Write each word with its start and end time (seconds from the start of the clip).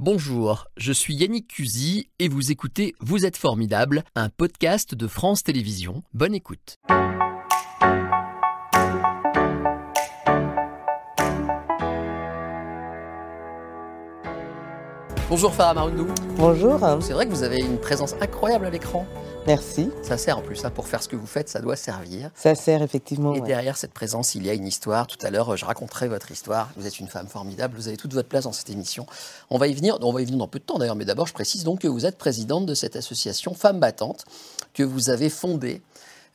Bonjour, 0.00 0.68
je 0.76 0.92
suis 0.92 1.12
Yannick 1.16 1.48
Cusy 1.48 2.08
et 2.20 2.28
vous 2.28 2.52
écoutez 2.52 2.94
Vous 3.00 3.26
êtes 3.26 3.36
formidable, 3.36 4.04
un 4.14 4.28
podcast 4.28 4.94
de 4.94 5.08
France 5.08 5.42
Télévisions. 5.42 6.04
Bonne 6.14 6.36
écoute. 6.36 6.76
Bonjour 15.28 15.54
Farah 15.54 15.74
Maroundou. 15.74 16.06
Bonjour. 16.36 16.78
C'est 17.02 17.12
vrai 17.12 17.26
que 17.26 17.30
vous 17.30 17.42
avez 17.42 17.58
une 17.58 17.78
présence 17.78 18.14
incroyable 18.20 18.64
à 18.66 18.70
l'écran. 18.70 19.06
Merci. 19.46 19.90
Ça 20.02 20.16
sert 20.16 20.38
en 20.38 20.42
plus, 20.42 20.64
hein, 20.64 20.70
pour 20.70 20.86
faire 20.88 21.02
ce 21.02 21.08
que 21.08 21.16
vous 21.16 21.26
faites, 21.26 21.48
ça 21.48 21.60
doit 21.60 21.76
servir. 21.76 22.30
Ça 22.34 22.54
sert 22.54 22.82
effectivement. 22.82 23.34
Et 23.34 23.40
ouais. 23.40 23.46
derrière 23.46 23.76
cette 23.76 23.92
présence, 23.92 24.34
il 24.34 24.46
y 24.46 24.50
a 24.50 24.54
une 24.54 24.66
histoire. 24.66 25.06
Tout 25.06 25.18
à 25.22 25.30
l'heure, 25.30 25.56
je 25.56 25.64
raconterai 25.64 26.08
votre 26.08 26.30
histoire. 26.30 26.70
Vous 26.76 26.86
êtes 26.86 26.98
une 26.98 27.08
femme 27.08 27.28
formidable, 27.28 27.76
vous 27.76 27.88
avez 27.88 27.96
toute 27.96 28.14
votre 28.14 28.28
place 28.28 28.44
dans 28.44 28.52
cette 28.52 28.70
émission. 28.70 29.06
On 29.50 29.58
va 29.58 29.68
y 29.68 29.74
venir, 29.74 29.98
on 30.00 30.12
va 30.12 30.22
y 30.22 30.24
venir 30.24 30.38
dans 30.38 30.48
peu 30.48 30.58
de 30.58 30.64
temps 30.64 30.78
d'ailleurs, 30.78 30.96
mais 30.96 31.04
d'abord, 31.04 31.26
je 31.26 31.34
précise 31.34 31.62
donc 31.64 31.80
que 31.80 31.88
vous 31.88 32.06
êtes 32.06 32.16
présidente 32.18 32.66
de 32.66 32.74
cette 32.74 32.96
association 32.96 33.54
Femmes 33.54 33.80
Battantes 33.80 34.24
que 34.74 34.82
vous 34.82 35.10
avez 35.10 35.28
fondée. 35.28 35.82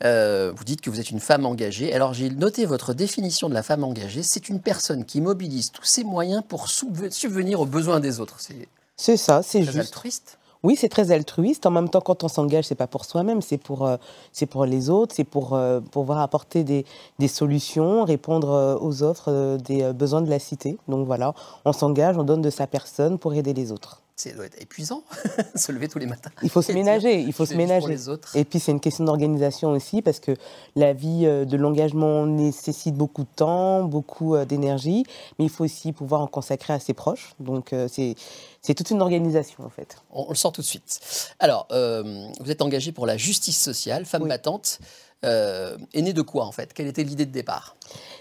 Euh, 0.03 0.51
vous 0.55 0.63
dites 0.63 0.81
que 0.81 0.89
vous 0.89 0.99
êtes 0.99 1.11
une 1.11 1.19
femme 1.19 1.45
engagée. 1.45 1.93
Alors 1.93 2.13
j'ai 2.13 2.29
noté 2.29 2.65
votre 2.65 2.93
définition 2.93 3.47
de 3.47 3.53
la 3.53 3.63
femme 3.63 3.83
engagée. 3.83 4.21
C'est 4.23 4.49
une 4.49 4.59
personne 4.59 5.05
qui 5.05 5.21
mobilise 5.21 5.71
tous 5.71 5.83
ses 5.85 6.03
moyens 6.03 6.43
pour 6.47 6.67
subve- 6.67 7.11
subvenir 7.11 7.61
aux 7.61 7.65
besoins 7.65 7.99
des 7.99 8.19
autres. 8.19 8.35
C'est 8.39 8.67
C'est 8.97 9.17
ça, 9.17 9.41
c'est 9.43 9.63
juste. 9.63 9.77
altruiste. 9.77 10.39
Oui, 10.63 10.77
c'est 10.77 10.87
très 10.87 11.11
altruiste. 11.11 11.65
En 11.65 11.71
même 11.71 11.89
temps, 11.89 11.99
quand 11.99 12.23
on 12.23 12.29
s'engage, 12.29 12.65
c'est 12.65 12.75
pas 12.75 12.87
pour 12.87 13.03
soi-même, 13.03 13.41
c'est 13.41 13.57
pour, 13.57 13.85
euh, 13.85 13.97
c'est 14.31 14.45
pour 14.45 14.65
les 14.65 14.89
autres, 14.89 15.13
c'est 15.13 15.25
pour 15.25 15.55
euh, 15.55 15.81
pouvoir 15.81 16.19
apporter 16.19 16.63
des, 16.63 16.85
des 17.19 17.27
solutions, 17.27 18.05
répondre 18.05 18.51
euh, 18.51 18.77
aux 18.79 19.03
offres 19.03 19.57
des 19.57 19.91
besoins 19.91 20.21
de 20.21 20.29
la 20.29 20.39
cité. 20.39 20.77
Donc 20.87 21.05
voilà, 21.05 21.33
on 21.65 21.73
s'engage, 21.73 22.17
on 22.17 22.23
donne 22.23 22.41
de 22.41 22.49
sa 22.49 22.65
personne 22.65 23.19
pour 23.19 23.33
aider 23.33 23.53
les 23.53 23.73
autres. 23.73 24.02
Ça 24.15 24.31
doit 24.31 24.45
être 24.45 24.61
épuisant, 24.61 25.03
se 25.55 25.71
lever 25.71 25.87
tous 25.87 25.97
les 25.97 26.05
matins. 26.05 26.29
Il 26.43 26.49
faut 26.49 26.61
se 26.61 26.67
dire, 26.67 26.75
ménager, 26.75 27.19
il 27.19 27.33
faut 27.33 27.47
se 27.47 27.55
ménager. 27.55 27.87
les 27.87 28.09
autres. 28.09 28.35
Et 28.37 28.45
puis 28.45 28.59
c'est 28.59 28.71
une 28.71 28.79
question 28.79 29.05
d'organisation 29.05 29.71
aussi 29.71 30.03
parce 30.03 30.19
que 30.19 30.35
la 30.75 30.93
vie 30.93 31.25
euh, 31.25 31.45
de 31.45 31.57
l'engagement 31.57 32.27
nécessite 32.27 32.93
beaucoup 32.95 33.23
de 33.23 33.29
temps, 33.35 33.83
beaucoup 33.83 34.35
euh, 34.35 34.45
d'énergie, 34.45 35.03
mais 35.39 35.45
il 35.45 35.49
faut 35.49 35.63
aussi 35.63 35.91
pouvoir 35.93 36.21
en 36.21 36.27
consacrer 36.27 36.73
à 36.73 36.79
ses 36.79 36.93
proches. 36.93 37.33
Donc 37.39 37.73
euh, 37.73 37.87
c'est 37.89 38.73
toute 38.75 38.91
une 38.91 39.01
organisation 39.01 39.63
en 39.65 39.69
fait. 39.69 39.97
On, 40.11 40.25
on 40.27 40.29
le 40.29 40.35
sent 40.35 40.49
tout 40.53 40.61
de 40.61 40.67
suite. 40.67 40.99
Alors, 41.39 41.67
euh, 41.71 42.27
vous 42.39 42.51
êtes 42.51 42.61
engagée 42.61 42.91
pour 42.91 43.07
la 43.07 43.17
justice 43.17 43.59
sociale, 43.59 44.05
femme 44.05 44.23
Oui. 44.23 44.29
battante. 44.29 44.79
Euh, 45.23 45.77
est 45.93 46.01
née 46.01 46.13
de 46.13 46.21
quoi 46.21 46.45
en 46.45 46.51
fait? 46.51 46.73
Quelle 46.73 46.87
était 46.87 47.03
l'idée 47.03 47.25
de 47.25 47.31
départ? 47.31 47.75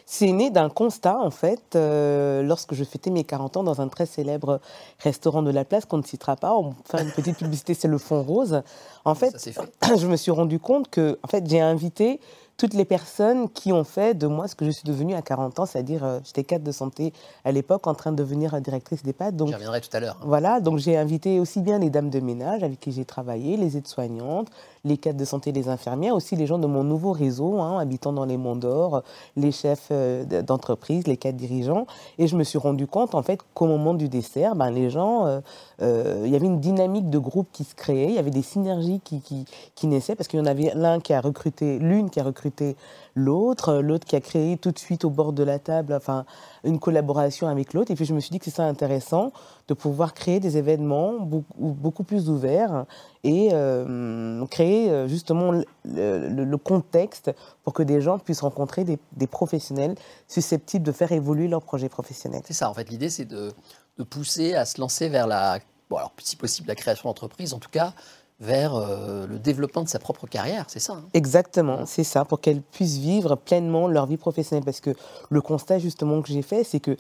C'est 0.07 0.31
né 0.31 0.51
d'un 0.51 0.69
constat, 0.69 1.17
en 1.19 1.31
fait, 1.31 1.75
euh, 1.75 2.43
lorsque 2.43 2.75
je 2.75 2.85
fêtais 2.85 3.11
mes 3.11 3.25
40 3.25 3.57
ans 3.57 3.65
dans 3.65 3.81
un 3.81 3.89
très 3.89 4.05
célèbre 4.05 4.61
restaurant 4.99 5.43
de 5.43 5.51
la 5.51 5.65
place 5.65 5.85
qu'on 5.87 5.99
ne 5.99 6.03
citera 6.03 6.37
pas. 6.37 6.53
On 6.55 6.71
va 6.71 6.75
faire 6.85 7.01
une 7.01 7.13
petite 7.13 7.39
publicité, 7.39 7.75
c'est 7.75 7.89
le 7.89 7.99
Fond 7.99 8.23
Rose. 8.23 8.63
En 9.05 9.15
fait, 9.15 9.39
Ça 9.39 9.53
fait. 9.53 9.97
je 9.99 10.07
me 10.07 10.17
suis 10.17 10.31
rendu 10.31 10.59
compte 10.59 10.91
que, 10.91 11.19
en 11.23 11.29
fait, 11.29 11.49
j'ai 11.49 11.61
invité 11.61 12.21
toutes 12.63 12.75
les 12.75 12.85
personnes 12.85 13.49
qui 13.49 13.73
ont 13.73 13.83
fait 13.83 14.15
de 14.15 14.29
moi 14.29 14.47
ce 14.47 14.55
que 14.55 14.65
je 14.65 14.71
suis 14.71 14.85
devenue 14.85 15.17
à 15.17 15.23
40 15.23 15.59
ans, 15.59 15.67
c'est-à-dire 15.67 16.05
euh, 16.05 16.21
j'étais 16.23 16.45
cadre 16.45 16.65
de 16.65 16.71
santé 16.71 17.13
à 17.45 17.51
l'époque 17.51 17.89
en 17.89 17.95
train 17.95 18.13
de 18.13 18.17
devenir 18.17 18.61
directrice 18.61 19.03
d'EHPAD. 19.03 19.35
Donc 19.35 19.49
J'y 19.49 19.55
reviendrai 19.55 19.81
tout 19.81 19.89
à 19.93 19.99
l'heure. 19.99 20.17
voilà, 20.23 20.61
donc 20.61 20.79
j'ai 20.79 20.97
invité 20.97 21.41
aussi 21.41 21.61
bien 21.61 21.81
les 21.81 21.91
dames 21.91 22.09
de 22.09 22.21
ménage 22.21 22.63
avec 22.63 22.79
qui 22.79 22.93
j'ai 22.93 23.05
travaillé, 23.05 23.57
les 23.57 23.77
aides-soignantes, 23.77 24.47
les 24.85 24.97
cadres 24.97 25.19
de 25.19 25.25
santé, 25.25 25.53
les 25.53 25.69
infirmières, 25.69 26.15
aussi 26.15 26.37
les 26.37 26.47
gens 26.47 26.59
de 26.59 26.67
mon 26.67 26.83
nouveau 26.83 27.13
réseau, 27.13 27.61
hein, 27.61 27.79
habitant 27.79 28.13
dans 28.13 28.25
les 28.25 28.37
Monts 28.37 28.57
d'Or, 28.57 29.03
les 29.37 29.53
chefs 29.53 29.89
euh, 29.93 30.25
d'entreprise, 30.43 31.07
les 31.07 31.17
cadres 31.17 31.39
dirigeants. 31.39 31.87
Et 32.19 32.27
je 32.27 32.37
me 32.37 32.45
suis 32.45 32.59
rendu 32.59 32.87
compte, 32.87 33.15
en 33.15 33.23
fait, 33.23 33.41
qu'au 33.55 33.67
moment 33.67 33.95
du 33.95 34.09
dessert, 34.09 34.57
ben, 34.57 34.71
les 34.71 34.91
gens, 34.91 35.27
euh, 35.27 35.41
euh, 35.83 36.23
il 36.25 36.33
y 36.33 36.37
avait 36.37 36.47
une 36.47 36.61
dynamique 36.61 37.11
de 37.11 37.19
groupe 37.19 37.49
qui 37.53 37.65
se 37.65 37.75
créait, 37.75 38.09
il 38.09 38.15
y 38.15 38.19
avait 38.19 38.31
des 38.31 38.43
synergies 38.43 39.01
qui, 39.05 39.21
qui, 39.21 39.45
qui 39.75 39.87
naissaient, 39.87 40.17
parce 40.17 40.29
qu'il 40.29 40.41
y 40.41 40.43
en 40.43 40.47
avait 40.47 40.73
l'un 40.75 41.01
qui 41.01 41.13
a 41.13 41.21
recruté, 41.21 41.79
l'une 41.79 42.11
qui 42.11 42.19
a 42.19 42.25
recruté 42.25 42.52
l'autre, 43.15 43.75
l'autre 43.75 44.07
qui 44.07 44.17
a 44.17 44.21
créé 44.21 44.57
tout 44.57 44.73
de 44.73 44.79
suite 44.79 45.05
au 45.05 45.11
bord 45.11 45.33
de 45.33 45.43
la 45.43 45.59
table, 45.59 45.95
enfin, 45.95 46.25
une 46.65 46.79
collaboration 46.79 47.49
avec 47.49 47.73
l'autre. 47.73 47.91
Et 47.91 47.95
puis 47.95 48.05
je 48.05 48.15
me 48.15 48.21
suis 48.21 48.31
dit 48.31 48.39
que 48.39 48.45
c'est 48.45 48.51
ça 48.51 48.65
intéressant 48.65 49.33
de 49.69 49.75
pouvoir 49.75 50.15
créer 50.15 50.41
des 50.41 50.57
événements 50.57 51.15
beaucoup, 51.21 52.05
plus 52.05 52.29
ouverts 52.29 52.85
et 53.25 53.51
euh, 53.53 54.45
créer 54.47 54.91
euh, 54.91 55.09
justement 55.09 55.53
le 55.85 56.57
contexte 56.57 57.31
pour 57.63 57.73
que 57.73 57.83
des 57.83 58.01
gens 58.01 58.19
puissent 58.19 58.41
rencontrer 58.41 58.85
des, 58.85 58.99
des 59.13 59.27
professionnels 59.27 59.95
susceptibles 60.29 60.85
de 60.85 60.93
faire 60.93 61.13
évoluer 61.13 61.49
leur 61.49 61.63
projet 61.63 61.89
professionnel. 61.89 62.43
C'est 62.45 62.55
ça, 62.55 62.69
en 62.69 62.75
fait, 62.75 62.91
l'idée, 62.91 63.11
c'est 63.11 63.25
de, 63.25 63.53
de 63.99 64.03
pousser 64.05 64.55
à 64.55 64.65
se 64.65 64.81
lancer 64.81 65.09
vers 65.09 65.27
la, 65.27 65.59
bon, 65.91 65.97
alors, 65.97 66.13
si 66.19 66.37
possible, 66.37 66.69
la 66.69 66.75
création 66.75 67.09
d'entreprise, 67.09 67.55
en 67.55 67.59
tout 67.59 67.71
cas, 67.71 67.95
vers 68.43 68.75
euh, 68.75 69.27
le 69.27 69.39
développement 69.39 69.83
de 69.83 69.89
sa 69.89 70.01
propre 70.01 70.27
carrière, 70.27 70.65
c'est 70.67 70.81
ça. 70.81 70.95
hein 70.95 71.05
Exactement, 71.15 71.87
c'est 71.87 72.05
ça, 72.05 72.25
pour 72.25 72.41
qu'elles 72.41 72.61
puissent 72.61 72.99
vivre 72.99 73.37
pleinement 73.37 73.87
leur 73.87 74.07
vie 74.07 74.17
professionnelle. 74.17 74.65
Parce 74.65 74.81
que 74.81 74.91
le 75.31 75.41
constat 75.41 75.79
justement 75.79 76.21
que 76.21 76.29
j'ai 76.29 76.43
fait, 76.43 76.65
c'est 76.65 76.81
que 76.81 76.97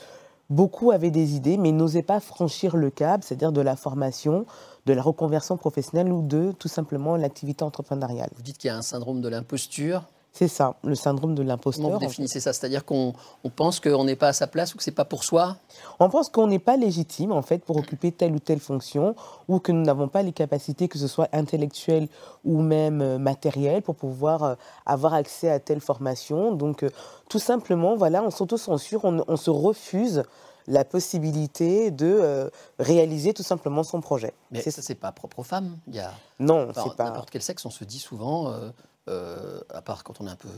beaucoup 0.50 0.92
avaient 0.92 1.10
des 1.10 1.34
idées, 1.34 1.56
mais 1.56 1.72
n'osaient 1.72 2.02
pas 2.02 2.20
franchir 2.20 2.76
le 2.76 2.91
cap, 2.91 3.25
c'est-à-dire 3.25 3.52
de 3.52 3.60
la 3.60 3.75
formation, 3.75 4.47
de 4.86 4.92
la 4.92 5.02
reconversion 5.02 5.56
professionnelle 5.56 6.12
ou 6.12 6.22
de 6.22 6.52
tout 6.58 6.69
simplement 6.69 7.16
l'activité 7.16 7.64
entrepreneuriale. 7.64 8.31
Vous 8.36 8.42
dites 8.42 8.58
qu'il 8.58 8.69
y 8.69 8.70
a 8.70 8.76
un 8.76 8.82
syndrome 8.82 9.20
de 9.20 9.28
l'imposture. 9.28 10.04
C'est 10.34 10.48
ça, 10.48 10.76
le 10.82 10.94
syndrome 10.94 11.34
de 11.34 11.43
Comment 11.43 11.48
l'imposteur. 11.50 11.91
vous 11.91 11.98
définissez 11.98 12.41
ça? 12.41 12.54
C'est-à-dire 12.54 12.87
qu'on 12.87 13.12
on 13.44 13.50
pense 13.50 13.81
qu'on 13.81 14.04
n'est 14.04 14.16
pas 14.16 14.28
à 14.28 14.32
sa 14.32 14.47
place 14.47 14.75
ou 14.75 14.78
que 14.78 14.82
c'est 14.82 14.91
pas 14.91 15.04
pour 15.04 15.25
soi? 15.25 15.59
On 16.00 16.09
pense 16.09 16.31
qu'on 16.31 16.47
n'est 16.47 16.59
pas 16.59 16.78
légitime 16.78 17.32
en 17.32 17.43
fait 17.43 17.59
pour 17.65 17.76
occuper 17.76 18.12
telle 18.12 18.32
ou 18.34 18.38
telle 18.38 18.59
fonction 18.60 19.15
ou 19.48 19.59
que 19.59 19.72
nous 19.72 19.82
n'avons 19.82 20.09
pas 20.09 20.22
les 20.22 20.32
capacités, 20.32 20.88
que 20.88 20.98
ce 20.98 21.06
soit 21.06 21.28
intellectuelles 21.34 22.09
ou 22.47 22.62
même 22.62 23.03
euh, 23.03 23.19
matérielles, 23.19 23.82
pour 23.82 23.94
pouvoir 23.94 24.43
euh, 24.43 24.54
avoir 24.87 25.12
accès 25.12 25.50
à 25.50 25.60
telle 25.60 25.81
formation. 25.81 26.53
Donc 26.54 26.82
euh, 26.82 26.88
tout 27.28 27.38
simplement, 27.38 27.94
voilà, 27.94 28.22
on 28.22 28.31
s'autocensure, 28.31 29.04
on, 29.04 29.22
on 29.28 29.37
se 29.37 29.50
refuse 29.50 30.22
la 30.66 30.84
possibilité 30.84 31.91
de 31.91 32.06
euh, 32.06 32.49
réaliser 32.78 33.34
tout 33.34 33.43
simplement 33.43 33.82
son 33.82 34.00
projet. 34.00 34.32
Mais 34.50 34.62
ça, 34.62 34.81
c'est 34.81 34.94
pas 34.94 35.12
propre 35.12 35.41
aux 35.41 35.44
femmes. 35.44 35.76
Il 35.88 35.97
y 35.97 36.00
a 36.00 36.12
non, 36.38 36.69
Enfin, 36.70 36.84
c'est 36.88 36.97
pas. 36.97 37.04
n'importe 37.04 37.31
quel 37.31 37.43
sexe, 37.43 37.66
on 37.66 37.70
se 37.70 37.84
dit 37.84 37.99
souvent, 37.99 38.50
euh, 38.53 38.70
euh, 39.08 39.60
à 39.70 39.82
part 39.82 40.04
quand 40.04 40.20
on 40.20 40.26
est 40.26 40.30
un 40.30 40.36
peu 40.36 40.48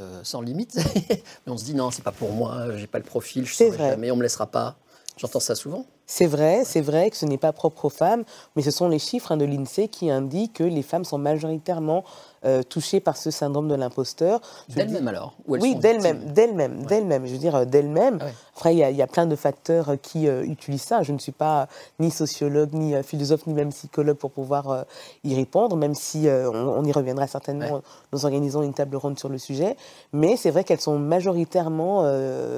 euh, 0.00 0.20
sans 0.24 0.40
limite, 0.40 0.76
mais 1.08 1.52
on 1.52 1.56
se 1.56 1.64
dit 1.64 1.74
non, 1.74 1.90
c'est 1.90 2.04
pas 2.04 2.12
pour 2.12 2.32
moi, 2.32 2.76
j'ai 2.76 2.86
pas 2.86 2.98
le 2.98 3.04
profil, 3.04 3.46
je 3.46 3.64
vrai. 3.64 3.90
jamais, 3.90 4.10
on 4.10 4.16
me 4.16 4.22
laissera 4.22 4.46
pas. 4.46 4.76
J'entends 5.16 5.40
ça 5.40 5.54
souvent. 5.54 5.86
C'est 6.06 6.26
vrai, 6.26 6.62
c'est 6.64 6.80
vrai 6.82 7.10
que 7.10 7.16
ce 7.16 7.24
n'est 7.24 7.38
pas 7.38 7.52
propre 7.52 7.86
aux 7.86 7.90
femmes, 7.90 8.24
mais 8.56 8.62
ce 8.62 8.70
sont 8.70 8.88
les 8.88 8.98
chiffres 8.98 9.32
hein, 9.32 9.36
de 9.36 9.44
l'INSEE 9.44 9.88
qui 9.88 10.10
indiquent 10.10 10.54
que 10.54 10.64
les 10.64 10.82
femmes 10.82 11.04
sont 11.04 11.16
majoritairement 11.18 12.04
euh, 12.44 12.62
touchées 12.64 12.98
par 12.98 13.16
ce 13.16 13.30
syndrome 13.30 13.68
de 13.68 13.76
l'imposteur. 13.76 14.40
D'elles-mêmes 14.68 15.06
alors 15.06 15.34
ou 15.46 15.56
Oui, 15.58 15.76
d'elles-mêmes, 15.76 16.24
d'elles-mêmes, 16.32 16.80
Ouais. 16.80 16.86
d'elles-mêmes. 16.86 17.24
Je 17.26 17.32
veux 17.32 17.38
dire, 17.38 17.54
euh, 17.54 17.64
d'elles-mêmes. 17.64 18.18
Ah 18.20 18.24
ouais. 18.26 18.32
Après, 18.56 18.74
il 18.74 18.78
y, 18.78 18.84
a- 18.84 18.90
il 18.90 18.96
y 18.96 19.02
a 19.02 19.06
plein 19.06 19.26
de 19.26 19.36
facteurs 19.36 19.90
euh, 19.90 19.96
qui 19.96 20.26
euh, 20.28 20.42
utilisent 20.44 20.82
ça. 20.82 21.02
Je 21.04 21.12
ne 21.12 21.18
suis 21.18 21.30
pas 21.32 21.68
ni 22.00 22.10
sociologue, 22.10 22.74
ni 22.74 23.00
philosophe, 23.04 23.46
ni 23.46 23.54
même 23.54 23.70
psychologue 23.70 24.16
pour 24.16 24.32
pouvoir 24.32 24.70
euh, 24.70 24.82
y 25.22 25.36
répondre, 25.36 25.76
même 25.76 25.94
si 25.94 26.26
on, 26.28 26.52
on 26.52 26.84
y 26.84 26.90
reviendra 26.92 27.28
certainement. 27.28 27.76
Ouais. 27.76 27.80
Nous 28.12 28.24
organisons 28.24 28.62
une 28.64 28.74
table 28.74 28.96
ronde 28.96 29.18
sur 29.20 29.28
le 29.28 29.38
sujet. 29.38 29.76
Mais 30.12 30.36
c'est 30.36 30.50
vrai 30.50 30.64
qu'elles 30.64 30.80
sont 30.80 30.98
majoritairement 30.98 32.02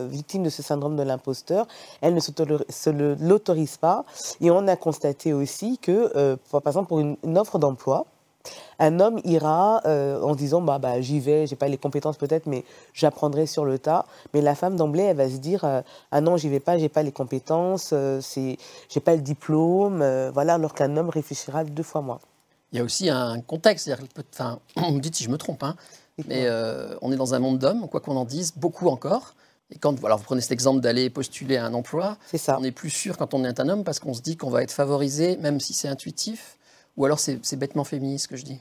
victimes 0.08 0.42
de 0.44 0.50
ce 0.50 0.62
syndrome 0.62 0.96
de 0.96 1.02
l'imposteur. 1.02 1.66
Elles 2.00 2.14
ne 2.14 2.20
s'autori- 2.20 2.64
se 2.70 2.90
le- 2.90 3.16
l'autorisent 3.34 3.76
pas. 3.76 4.04
Et 4.40 4.50
on 4.50 4.66
a 4.68 4.76
constaté 4.76 5.32
aussi 5.32 5.78
que, 5.78 6.12
euh, 6.16 6.36
par 6.50 6.66
exemple, 6.66 6.88
pour 6.88 7.00
une, 7.00 7.16
une 7.24 7.36
offre 7.36 7.58
d'emploi, 7.58 8.06
un 8.78 9.00
homme 9.00 9.20
ira 9.24 9.80
euh, 9.86 10.20
en 10.20 10.34
disant 10.34 10.60
bah, 10.60 10.78
bah 10.78 11.00
j'y 11.00 11.20
vais, 11.20 11.46
j'ai 11.46 11.56
pas 11.56 11.68
les 11.68 11.78
compétences 11.78 12.16
peut-être, 12.16 12.46
mais 12.46 12.64
j'apprendrai 12.92 13.46
sur 13.46 13.64
le 13.64 13.78
tas. 13.78 14.06
Mais 14.32 14.40
la 14.40 14.54
femme 14.54 14.76
d'emblée, 14.76 15.04
elle 15.04 15.16
va 15.16 15.28
se 15.28 15.36
dire 15.36 15.64
euh, 15.64 15.82
ah 16.10 16.20
non 16.20 16.36
j'y 16.36 16.48
vais 16.48 16.60
pas, 16.60 16.78
j'ai 16.78 16.88
pas 16.88 17.02
les 17.02 17.12
compétences, 17.12 17.90
euh, 17.92 18.20
c'est 18.20 18.58
j'ai 18.88 19.00
pas 19.00 19.14
le 19.14 19.22
diplôme, 19.22 20.04
voilà. 20.32 20.54
Alors 20.54 20.74
qu'un 20.74 20.96
homme 20.96 21.08
réfléchira 21.08 21.64
deux 21.64 21.82
fois 21.82 22.02
moins. 22.02 22.20
Il 22.72 22.78
y 22.78 22.80
a 22.80 22.84
aussi 22.84 23.08
un 23.08 23.40
contexte, 23.40 23.90
enfin, 24.32 24.58
on 24.76 24.92
me 24.92 25.00
dit 25.00 25.10
si 25.12 25.24
je 25.24 25.30
me 25.30 25.38
trompe, 25.38 25.62
hein, 25.62 25.76
mais 26.28 26.48
on 27.00 27.12
est 27.12 27.16
dans 27.16 27.34
un 27.34 27.38
monde 27.38 27.58
d'hommes, 27.58 27.88
quoi 27.88 28.00
qu'on 28.00 28.16
en 28.16 28.24
dise, 28.24 28.52
beaucoup 28.56 28.88
encore. 28.88 29.34
Et 29.70 29.78
quand, 29.78 29.98
voilà, 29.98 30.16
vous 30.16 30.24
prenez 30.24 30.40
cet 30.40 30.52
exemple 30.52 30.80
d'aller 30.80 31.10
postuler 31.10 31.56
à 31.56 31.64
un 31.64 31.74
emploi, 31.74 32.16
ça. 32.34 32.58
on 32.60 32.64
est 32.64 32.70
plus 32.70 32.90
sûr 32.90 33.16
quand 33.16 33.34
on 33.34 33.44
est 33.44 33.60
un 33.60 33.68
homme 33.68 33.82
parce 33.84 33.98
qu'on 33.98 34.14
se 34.14 34.20
dit 34.22 34.36
qu'on 34.36 34.50
va 34.50 34.62
être 34.62 34.70
favorisé, 34.72 35.36
même 35.38 35.58
si 35.60 35.72
c'est 35.72 35.88
intuitif. 35.88 36.58
Ou 36.96 37.04
alors 37.06 37.18
c'est 37.18 37.56
bêtement 37.56 37.82
féministe 37.82 38.26
ce 38.26 38.28
que 38.28 38.36
je 38.36 38.44
dis. 38.44 38.60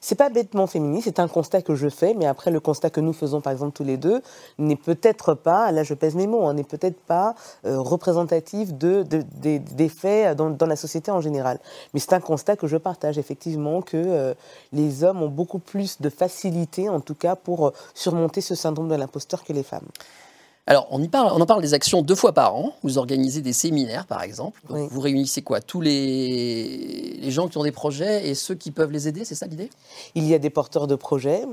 C'est 0.00 0.14
pas 0.14 0.30
bêtement 0.30 0.68
féministe, 0.68 1.06
c'est 1.06 1.18
un 1.18 1.26
constat 1.26 1.60
que 1.60 1.74
je 1.74 1.88
fais, 1.88 2.14
mais 2.14 2.24
après 2.24 2.52
le 2.52 2.60
constat 2.60 2.88
que 2.88 3.00
nous 3.00 3.12
faisons 3.12 3.40
par 3.40 3.52
exemple 3.52 3.72
tous 3.72 3.82
les 3.82 3.96
deux 3.96 4.22
n'est 4.58 4.76
peut-être 4.76 5.34
pas, 5.34 5.72
là 5.72 5.82
je 5.82 5.92
pèse 5.92 6.14
mes 6.14 6.28
mots, 6.28 6.46
hein, 6.46 6.54
n'est 6.54 6.62
peut-être 6.62 7.00
pas 7.00 7.34
euh, 7.66 7.80
représentatif 7.80 8.74
de, 8.74 9.02
de- 9.02 9.24
des, 9.40 9.58
des 9.58 9.88
faits 9.88 10.36
dans, 10.36 10.50
dans 10.50 10.66
la 10.66 10.76
société 10.76 11.10
en 11.10 11.20
général. 11.20 11.58
Mais 11.94 11.98
c'est 11.98 12.12
un 12.12 12.20
constat 12.20 12.54
que 12.54 12.68
je 12.68 12.76
partage 12.76 13.18
effectivement 13.18 13.82
que 13.82 13.96
euh, 13.96 14.34
les 14.70 15.02
hommes 15.02 15.20
ont 15.20 15.28
beaucoup 15.28 15.58
plus 15.58 16.00
de 16.00 16.10
facilité 16.10 16.88
en 16.88 17.00
tout 17.00 17.16
cas 17.16 17.34
pour 17.34 17.66
euh, 17.66 17.72
surmonter 17.92 18.40
ce 18.40 18.54
syndrome 18.54 18.88
de 18.88 18.94
l'imposteur 18.94 19.42
que 19.42 19.52
les 19.52 19.64
femmes. 19.64 19.88
Alors, 20.66 20.86
on, 20.90 21.02
y 21.02 21.08
parle, 21.08 21.30
on 21.34 21.40
en 21.40 21.46
parle 21.46 21.60
des 21.60 21.74
actions 21.74 22.00
deux 22.00 22.14
fois 22.14 22.32
par 22.32 22.54
an. 22.54 22.72
Vous 22.82 22.96
organisez 22.96 23.42
des 23.42 23.52
séminaires, 23.52 24.06
par 24.06 24.22
exemple. 24.22 24.60
Donc, 24.68 24.78
Oui. 24.78 24.88
Vous 24.90 25.00
réunissez 25.00 25.42
quoi? 25.42 25.60
Tous 25.60 25.82
les, 25.82 27.18
les 27.20 27.30
gens 27.30 27.48
qui 27.48 27.58
ont 27.58 27.64
des 27.64 27.72
projets 27.72 28.28
et 28.28 28.34
ceux 28.34 28.54
qui 28.54 28.70
peuvent 28.70 28.90
les 28.90 29.06
aider, 29.06 29.24
c'est 29.26 29.34
ça 29.34 29.46
l'idée? 29.46 29.68
Il 30.14 30.24
y 30.26 30.34
a 30.34 30.38
des 30.38 30.50
porteurs 30.50 30.86
de 30.86 30.94
projets. 30.94 31.44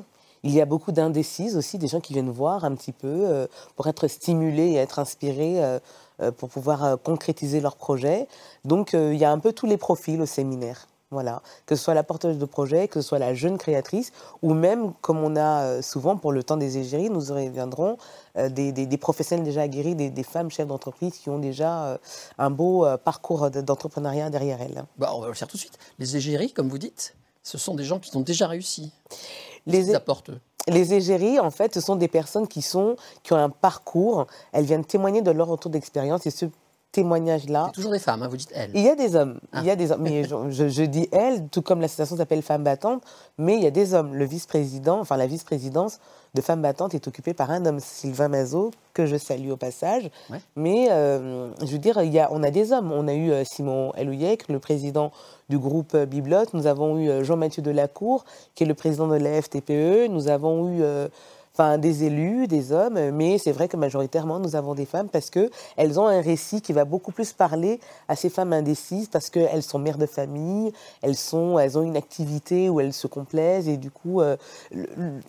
Il 0.44 0.52
y 0.52 0.62
a 0.62 0.66
beaucoup 0.66 0.92
d'indécises 0.92 1.56
aussi, 1.58 1.78
des 1.78 1.88
gens 1.88 2.00
qui 2.00 2.14
viennent 2.14 2.32
voir 2.32 2.66
un 2.66 2.74
petit 2.74 2.94
peu 2.94 3.08
euh, 3.08 3.48
pour 3.76 3.88
être 3.88 4.08
stimulés 4.08 4.72
et 4.72 4.76
être 4.78 4.98
inspirés 4.98 5.64
euh, 5.64 5.80
euh, 6.22 6.32
pour 6.32 6.50
pouvoir 6.50 6.84
euh, 6.84 6.96
concrétiser 6.96 7.60
leurs 7.60 7.76
projets. 7.76 8.28
Donc 8.66 8.94
il 8.94 9.18
y 9.18 9.26
a 9.26 9.32
un 9.32 9.40
peu 9.40 9.54
tous 9.54 9.68
les 9.68 9.78
profils 9.78 10.20
au 10.20 10.26
séminaire. 10.26 10.88
Voilà, 11.14 11.42
que 11.66 11.76
ce 11.76 11.84
soit 11.84 11.94
la 11.94 12.04
porteuse 12.04 12.38
de 12.38 12.46
projet, 12.46 12.88
que 12.88 13.02
ce 13.02 13.08
soit 13.10 13.20
la 13.20 13.34
jeune 13.34 13.58
créatrice, 13.58 14.14
ou 14.42 14.54
même, 14.54 14.94
comme 15.02 15.18
on 15.18 15.36
a 15.36 15.64
euh, 15.64 15.82
souvent 15.82 16.16
pour 16.16 16.32
le 16.32 16.42
temps 16.42 16.56
des 16.56 16.78
égéries, 16.78 17.10
nous 17.10 17.20
reviendrons, 17.20 17.98
euh, 18.38 18.48
des, 18.48 18.72
des- 18.72 18.86
des 18.86 18.98
professionnels 18.98 19.44
déjà 19.44 19.64
aguerris, 19.64 19.94
des, 19.94 20.10
des 20.10 20.24
femmes 20.24 20.50
chefs 20.50 20.68
d'entreprise 20.68 21.18
qui 21.18 21.30
ont 21.30 21.38
déjà 21.40 21.84
euh, 21.84 21.98
un 22.38 22.50
beau 22.50 22.86
euh, 22.86 22.96
parcours 22.96 23.50
d'entrepreneuriat 23.52 24.30
derrière 24.30 24.62
elles. 24.62 24.86
bah, 24.98 25.12
On 25.14 25.20
va 25.20 25.28
le 25.28 25.34
faire 25.34 25.50
tout 25.50 25.58
de 25.58 25.62
suite. 25.62 25.78
Les 26.00 26.16
égéries, 26.16 26.54
comme 26.54 26.70
vous 26.70 26.78
dites, 26.78 27.14
ce 27.44 27.58
sont 27.58 27.76
des 27.76 27.84
gens 27.84 28.00
qui 28.00 28.16
ont 28.16 28.22
déjà 28.22 28.48
réussi. 28.48 28.94
Les, 29.68 29.94
apportent. 29.94 30.32
Les 30.70 30.94
égéries, 30.94 31.40
en 31.40 31.52
fait, 31.52 31.74
ce 31.74 31.82
sont 31.82 31.98
des 31.98 32.08
personnes 32.08 32.48
qui, 32.48 32.62
sont, 32.62 32.96
qui 33.24 33.34
ont 33.34 33.38
un 33.38 33.50
parcours, 33.50 34.28
elles 34.54 34.64
viennent 34.66 34.86
témoigner 34.86 35.22
de 35.22 35.32
leur 35.32 35.48
retour 35.48 35.72
d'expérience 35.72 36.26
et 36.26 36.32
ce 36.32 36.46
témoignage-là, 36.92 37.66
C'est 37.68 37.72
toujours 37.74 37.92
des 37.92 38.00
femmes, 38.00 38.22
hein, 38.24 38.28
vous 38.30 38.38
dites 38.38 38.52
elles. 38.54 38.72
il 38.74 38.82
y 38.82 38.90
a 38.90 38.96
des 38.96 39.16
hommes, 39.16 39.40
Ah. 39.54 39.60
il 39.62 39.68
y 39.68 39.72
a 39.72 39.76
des 39.76 39.92
hommes, 39.92 40.02
mais 40.02 40.24
je, 40.24 40.68
je- 40.68 40.84
dis 40.84 41.08
elles, 41.12 41.48
tout 41.48 41.62
comme 41.62 41.80
l'association 41.82 42.18
s'appelle 42.18 42.42
Femmes 42.42 42.64
Battantes, 42.64 43.04
mais 43.38 43.56
il 43.56 43.64
y 43.64 43.68
a 43.68 43.72
des 43.72 43.94
hommes. 43.94 44.14
Le 44.14 44.26
vice-président, 44.26 45.00
enfin 45.00 45.16
la 45.18 45.28
vice-présidence 45.28 46.00
de 46.34 46.42
Femmes 46.42 46.62
Battantes 46.62 46.94
est 46.94 47.08
occupée 47.08 47.34
par 47.34 47.50
un 47.52 47.66
homme, 47.66 47.80
Sylvain 47.80 48.28
Mazot, 48.30 48.72
que 48.94 49.06
je 49.06 49.16
salue 49.18 49.50
au 49.52 49.58
passage. 49.58 50.10
Ouais. 50.30 50.40
Mais 50.56 50.88
euh, 50.92 51.50
je 51.62 51.72
veux 51.72 51.78
dire, 51.78 52.02
il 52.02 52.12
y 52.12 52.20
a, 52.20 52.30
on 52.32 52.42
a 52.44 52.52
des 52.52 52.72
hommes. 52.74 52.92
On 52.92 53.08
a 53.08 53.14
eu 53.14 53.32
euh, 53.32 53.44
Simon 53.46 53.94
Elouyec, 53.96 54.48
le 54.50 54.60
président 54.60 55.12
du 55.50 55.58
groupe 55.60 55.94
euh, 55.94 56.06
Biblotte. 56.06 56.54
Nous 56.54 56.68
avons 56.68 56.98
eu 56.98 57.24
Jean-Mathieu 57.24 57.62
Delacour, 57.62 58.24
qui 58.56 58.64
est 58.64 58.68
le 58.68 58.74
président 58.74 59.08
de 59.08 59.16
la 59.16 59.42
FTPE. 59.42 60.08
Nous 60.10 60.28
avons 60.30 60.70
eu 60.70 60.84
euh, 60.84 61.08
enfin, 61.54 61.78
des 61.78 62.04
élus, 62.04 62.48
des 62.48 62.72
hommes. 62.72 63.12
Mais 63.12 63.38
c'est 63.38 63.52
vrai 63.52 63.68
que 63.68 63.78
majoritairement, 63.78 64.40
nous 64.40 64.56
avons 64.56 64.74
des 64.74 64.86
femmes 64.86 65.10
parce 65.10 65.30
que 65.30 65.50
elles 65.78 66.00
ont 66.00 66.08
un 66.08 66.22
récit 66.22 66.62
qui 66.62 66.74
va 66.74 66.86
beaucoup 66.86 67.12
plus 67.12 67.34
parler 67.34 67.80
à 68.08 68.16
ces 68.16 68.30
femmes 68.30 68.54
indécises 68.54 69.08
parce 69.08 69.30
qu'elles 69.30 69.64
sont 69.64 69.80
mères 69.80 69.98
de 69.98 70.06
famille, 70.06 70.72
elles, 71.02 71.16
sont, 71.16 71.60
elles 71.60 71.78
ont 71.78 71.84
une 71.84 71.98
activité 71.98 72.70
où 72.70 72.80
elles 72.80 72.94
se 72.94 73.08
complaisent. 73.08 73.68
Et 73.68 73.78
du 73.78 73.92
coup, 73.92 74.22
euh, 74.22 74.38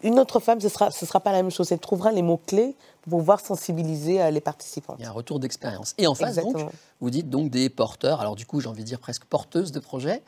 une 0.02 0.18
autre 0.18 0.40
femme, 0.40 0.60
ce 0.60 0.68
sera, 0.68 0.90
ce 0.90 1.06
sera 1.06 1.20
pas 1.20 1.32
la 1.32 1.42
même 1.42 1.50
chose. 1.50 1.72
Elle 1.72 1.78
trouvera 1.78 2.12
les 2.12 2.22
mots-clés 2.22 2.74
pour 3.02 3.18
pouvoir 3.18 3.40
sensibiliser 3.40 4.22
euh, 4.22 4.30
les 4.30 4.40
participants. 4.40 4.94
Il 4.98 5.02
y 5.02 5.06
a 5.06 5.08
un 5.08 5.12
retour 5.12 5.40
d'expérience. 5.40 5.94
Et 5.98 6.06
en 6.06 6.14
face, 6.14 6.36
donc, 6.36 6.56
vous 7.00 7.10
dites 7.10 7.28
donc 7.28 7.50
des 7.50 7.68
porteurs. 7.68 8.20
Alors 8.20 8.36
du 8.36 8.46
coup, 8.46 8.60
j'ai 8.60 8.68
envie 8.68 8.82
de 8.82 8.86
dire 8.88 9.00
presque 9.00 9.24
porteuses 9.24 9.72
de 9.72 9.80
projets 9.80 10.22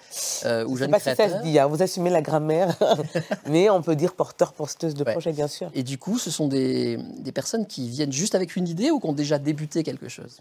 euh, 0.45 0.67
ou 0.67 0.77
jeunes 0.77 0.91
pas 0.91 0.99
si 0.99 1.15
ça 1.15 1.17
se 1.17 1.43
dit, 1.43 1.59
hein, 1.59 1.67
vous 1.67 1.83
assumez 1.83 2.11
la 2.11 2.21
grammaire, 2.23 2.77
mais 3.49 3.71
on 3.71 3.81
peut 3.83 3.97
dire 3.97 4.15
porteur, 4.15 4.53
porteuse 4.53 4.95
de 4.95 5.05
Ouais. 5.05 5.13
projet, 5.13 5.33
bien 5.33 5.49
sûr. 5.49 5.71
Et 5.75 5.83
du 5.83 5.99
coup, 5.99 6.19
ce 6.19 6.31
sont 6.31 6.49
des, 6.49 6.99
des 7.19 7.31
personnes 7.33 7.67
qui 7.67 7.89
viennent 7.89 8.13
juste 8.13 8.35
avec 8.35 8.57
une 8.57 8.67
idée 8.67 8.91
ou 8.91 8.99
qui 8.99 9.07
ont 9.07 9.13
déjà 9.13 9.39
débuté 9.39 9.83
quelque 9.83 10.09
chose? 10.09 10.41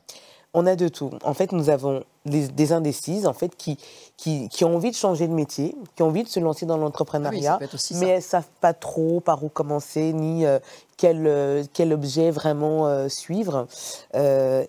On 0.55 0.67
a 0.67 0.75
de 0.75 0.87
tout. 0.87 1.09
En 1.23 1.33
fait, 1.33 1.51
nous 1.51 1.69
avons 1.69 2.03
des, 2.25 2.47
des 2.47 2.73
indécises 2.73 3.25
en 3.25 3.33
fait, 3.33 3.55
qui, 3.55 3.77
qui, 4.17 4.49
qui 4.49 4.63
ont 4.65 4.75
envie 4.75 4.91
de 4.91 4.95
changer 4.95 5.27
de 5.27 5.33
métier, 5.33 5.75
qui 5.95 6.03
ont 6.03 6.07
envie 6.07 6.23
de 6.23 6.29
se 6.29 6.39
lancer 6.39 6.65
dans 6.65 6.75
Ah 6.75 6.77
oui, 6.77 6.83
l'entrepreneuriat, 6.83 7.59
mais 7.95 8.07
elles 8.07 8.15
ne 8.17 8.21
savent 8.21 8.49
pas 8.61 8.73
trop 8.73 9.19
par 9.19 9.43
où 9.43 9.49
commencer, 9.49 10.13
ni 10.13 10.45
euh, 10.45 10.59
quel, 10.95 11.25
euh, 11.25 11.63
quel 11.73 11.91
objet 11.91 12.29
vraiment 12.29 12.87
euh, 12.87 13.09
suivre. 13.09 13.67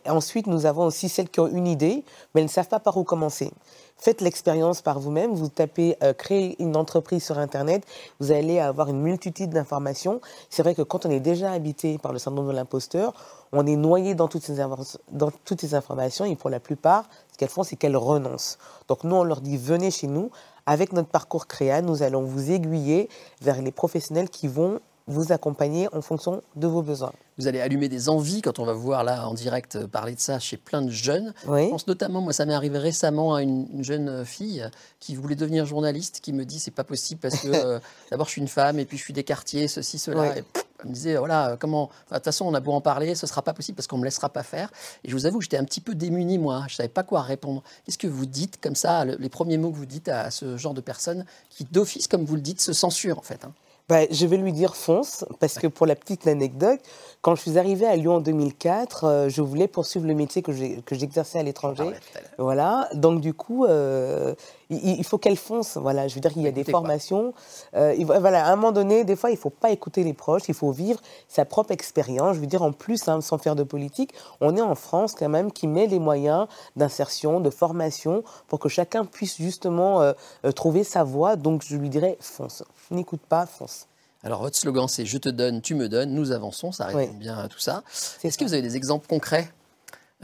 Ensuite, 0.06 0.46
nous 0.46 0.64
avons 0.66 0.86
aussi 0.86 1.08
celles 1.08 1.28
qui 1.28 1.40
ont 1.40 1.48
une 1.48 1.66
idée, 1.66 2.04
mais 2.34 2.40
elles 2.40 2.46
ne 2.46 2.50
savent 2.50 2.68
pas 2.68 2.80
par 2.80 2.96
où 2.96 3.04
commencer. 3.04 3.52
Faites 4.04 4.20
l'expérience 4.20 4.82
par 4.82 5.00
vous-même, 5.00 5.32
vous 5.32 5.48
tapez 5.48 5.96
euh, 6.02 6.12
créer 6.12 6.62
une 6.62 6.76
entreprise 6.76 7.24
sur 7.24 7.38
Internet, 7.38 7.86
vous 8.20 8.32
allez 8.32 8.58
avoir 8.58 8.90
une 8.90 9.00
multitude 9.00 9.48
d'informations. 9.48 10.20
C'est 10.50 10.62
vrai 10.62 10.74
que 10.74 10.82
quand 10.82 11.06
on 11.06 11.10
est 11.10 11.20
déjà 11.20 11.52
habité 11.52 11.96
par 11.96 12.12
le 12.12 12.18
syndrome 12.18 12.46
de 12.46 12.52
l'imposteur, 12.52 13.14
on 13.52 13.66
est 13.66 13.76
noyé 13.76 14.14
dans 14.14 14.28
toutes, 14.28 14.42
ces 14.42 14.56
dans 14.56 15.30
toutes 15.46 15.62
ces 15.62 15.74
informations 15.74 16.26
et 16.26 16.36
pour 16.36 16.50
la 16.50 16.60
plupart, 16.60 17.08
ce 17.32 17.38
qu'elles 17.38 17.48
font, 17.48 17.62
c'est 17.62 17.76
qu'elles 17.76 17.96
renoncent. 17.96 18.58
Donc 18.88 19.04
nous, 19.04 19.16
on 19.16 19.24
leur 19.24 19.40
dit, 19.40 19.56
venez 19.56 19.90
chez 19.90 20.06
nous, 20.06 20.30
avec 20.66 20.92
notre 20.92 21.08
parcours 21.08 21.46
créa, 21.46 21.80
nous 21.80 22.02
allons 22.02 22.24
vous 22.24 22.50
aiguiller 22.50 23.08
vers 23.40 23.62
les 23.62 23.72
professionnels 23.72 24.28
qui 24.28 24.48
vont 24.48 24.80
vous 25.06 25.32
accompagner 25.32 25.88
en 25.94 26.00
fonction 26.00 26.42
de 26.56 26.66
vos 26.66 26.80
besoins. 26.82 27.12
Vous 27.36 27.46
allez 27.46 27.60
allumer 27.60 27.88
des 27.88 28.08
envies 28.08 28.40
quand 28.42 28.58
on 28.58 28.64
va 28.64 28.72
vous 28.72 28.82
voir 28.82 29.04
là 29.04 29.28
en 29.28 29.34
direct 29.34 29.76
euh, 29.76 29.86
parler 29.86 30.14
de 30.14 30.20
ça 30.20 30.38
chez 30.38 30.56
plein 30.56 30.80
de 30.82 30.90
jeunes. 30.90 31.34
Oui. 31.46 31.64
Je 31.64 31.68
pense 31.70 31.86
notamment, 31.86 32.20
moi, 32.22 32.32
ça 32.32 32.46
m'est 32.46 32.54
arrivé 32.54 32.78
récemment 32.78 33.34
à 33.34 33.42
une, 33.42 33.66
une 33.72 33.84
jeune 33.84 34.24
fille 34.24 34.66
qui 35.00 35.14
voulait 35.14 35.34
devenir 35.34 35.66
journaliste, 35.66 36.20
qui 36.22 36.32
me 36.32 36.44
dit 36.44 36.58
c'est 36.58 36.70
pas 36.70 36.84
possible 36.84 37.20
parce 37.20 37.40
que 37.40 37.48
euh, 37.48 37.80
d'abord 38.10 38.26
je 38.26 38.32
suis 38.32 38.40
une 38.40 38.48
femme 38.48 38.78
et 38.78 38.84
puis 38.86 38.96
je 38.96 39.02
suis 39.02 39.12
des 39.12 39.24
quartiers, 39.24 39.68
ceci, 39.68 39.98
cela. 39.98 40.20
Ouais. 40.20 40.38
Et 40.38 40.42
pff, 40.42 40.64
elle 40.84 40.88
me 40.90 40.94
disait 40.94 41.16
voilà 41.16 41.50
euh, 41.50 41.56
comment. 41.58 41.84
enfin, 41.84 41.94
De 42.12 42.14
toute 42.16 42.24
façon, 42.24 42.46
on 42.46 42.54
a 42.54 42.60
beau 42.60 42.72
en 42.72 42.80
parler, 42.80 43.14
ce 43.14 43.26
sera 43.26 43.42
pas 43.42 43.52
possible 43.52 43.76
parce 43.76 43.88
qu'on 43.88 43.98
me 43.98 44.04
laissera 44.04 44.28
pas 44.30 44.42
faire. 44.44 44.70
Et 45.02 45.10
je 45.10 45.14
vous 45.14 45.26
avoue 45.26 45.38
que 45.38 45.44
j'étais 45.44 45.58
un 45.58 45.64
petit 45.64 45.80
peu 45.82 45.94
démuni 45.94 46.38
moi. 46.38 46.64
Je 46.68 46.76
savais 46.76 46.88
pas 46.88 47.02
quoi 47.02 47.20
répondre. 47.22 47.62
Qu'est-ce 47.84 47.98
que 47.98 48.06
vous 48.06 48.26
dites 48.26 48.58
comme 48.60 48.76
ça, 48.76 49.04
le- 49.04 49.16
les 49.16 49.28
premiers 49.28 49.58
mots 49.58 49.70
que 49.72 49.76
vous 49.76 49.86
dites 49.86 50.08
à 50.08 50.30
ce 50.30 50.56
genre 50.56 50.72
de 50.74 50.80
personnes 50.80 51.26
qui 51.50 51.64
d'office, 51.64 52.08
comme 52.08 52.24
vous 52.24 52.36
le 52.36 52.40
dites, 52.42 52.60
se 52.62 52.72
censurent 52.72 53.18
en 53.18 53.22
fait. 53.22 53.44
hein? 53.44 53.52
Bah, 53.86 54.06
je 54.10 54.26
vais 54.26 54.38
lui 54.38 54.52
dire 54.52 54.76
fonce, 54.76 55.26
parce 55.40 55.58
que 55.58 55.66
pour 55.66 55.84
la 55.86 55.94
petite 55.94 56.26
anecdote, 56.26 56.80
quand 57.20 57.34
je 57.34 57.42
suis 57.42 57.58
arrivée 57.58 57.86
à 57.86 57.96
Lyon 57.96 58.14
en 58.14 58.20
2004, 58.20 59.04
euh, 59.04 59.28
je 59.28 59.42
voulais 59.42 59.68
poursuivre 59.68 60.06
le 60.06 60.14
métier 60.14 60.40
que 60.40 60.52
j'exerçais 60.94 61.38
à 61.38 61.42
l'étranger. 61.42 61.84
l'heure. 61.84 62.30
Voilà, 62.38 62.88
donc 62.94 63.20
du 63.20 63.34
coup, 63.34 63.66
euh, 63.66 64.34
il, 64.82 64.98
il 64.98 65.04
faut 65.04 65.18
qu'elle 65.18 65.36
fonce. 65.36 65.76
Voilà, 65.76 66.08
je 66.08 66.14
veux 66.14 66.20
dire 66.20 66.32
qu'il 66.32 66.42
y 66.42 66.46
a 66.46 66.50
des 66.50 66.60
Écoutez 66.60 66.72
quoi. 66.72 66.80
formations. 66.80 67.34
euh, 67.74 67.94
il 67.98 68.04
voilà, 68.06 68.46
à 68.46 68.52
un 68.52 68.56
moment 68.56 68.72
donné, 68.72 69.04
des 69.04 69.16
fois, 69.16 69.30
il 69.30 69.36
faut 69.36 69.50
pas 69.50 69.70
écouter 69.70 70.04
les 70.04 70.12
proches, 70.14 70.42
il 70.48 70.54
faut 70.54 70.70
vivre 70.72 71.00
sa 71.28 71.44
propre 71.44 71.70
expérience. 71.72 72.36
Je 72.36 72.40
veux 72.40 72.46
dire, 72.46 72.62
en 72.62 72.72
plus, 72.72 73.08
hein, 73.08 73.20
sans 73.20 73.38
faire 73.38 73.56
de 73.56 73.62
politique, 73.62 74.12
on 74.40 74.56
est 74.56 74.60
en 74.62 74.74
France 74.74 75.14
quand 75.18 75.28
même 75.28 75.52
qui 75.52 75.66
met 75.66 75.86
les 75.86 75.98
moyens 75.98 76.46
d'insertion, 76.76 77.40
de 77.40 77.50
formation, 77.50 78.22
pour 78.48 78.58
que 78.58 78.68
chacun 78.68 79.04
puisse 79.04 79.36
justement 79.36 80.00
euh, 80.02 80.12
euh, 80.44 80.52
trouver 80.52 80.84
sa 80.84 81.04
voie. 81.04 81.36
Donc, 81.36 81.62
je 81.66 81.76
lui 81.76 81.88
dirais, 81.88 82.16
fonce. 82.20 82.62
N'écoute 82.90 83.20
pas, 83.28 83.46
fonce. 83.46 83.86
Alors, 84.22 84.40
votre 84.40 84.56
slogan, 84.56 84.88
c'est 84.88 85.04
Je 85.04 85.18
te 85.18 85.28
donne, 85.28 85.60
tu 85.60 85.74
me 85.74 85.88
donnes, 85.88 86.10
nous 86.14 86.32
avançons. 86.32 86.72
Ça 86.72 86.86
répond 86.86 86.98
Oui. 86.98 87.18
bien 87.18 87.36
à 87.38 87.48
tout 87.48 87.58
ça. 87.58 87.82
Est-ce 88.22 88.38
que 88.38 88.44
vous 88.44 88.52
avez 88.54 88.62
des 88.62 88.76
exemples 88.76 89.06
concrets? 89.06 89.50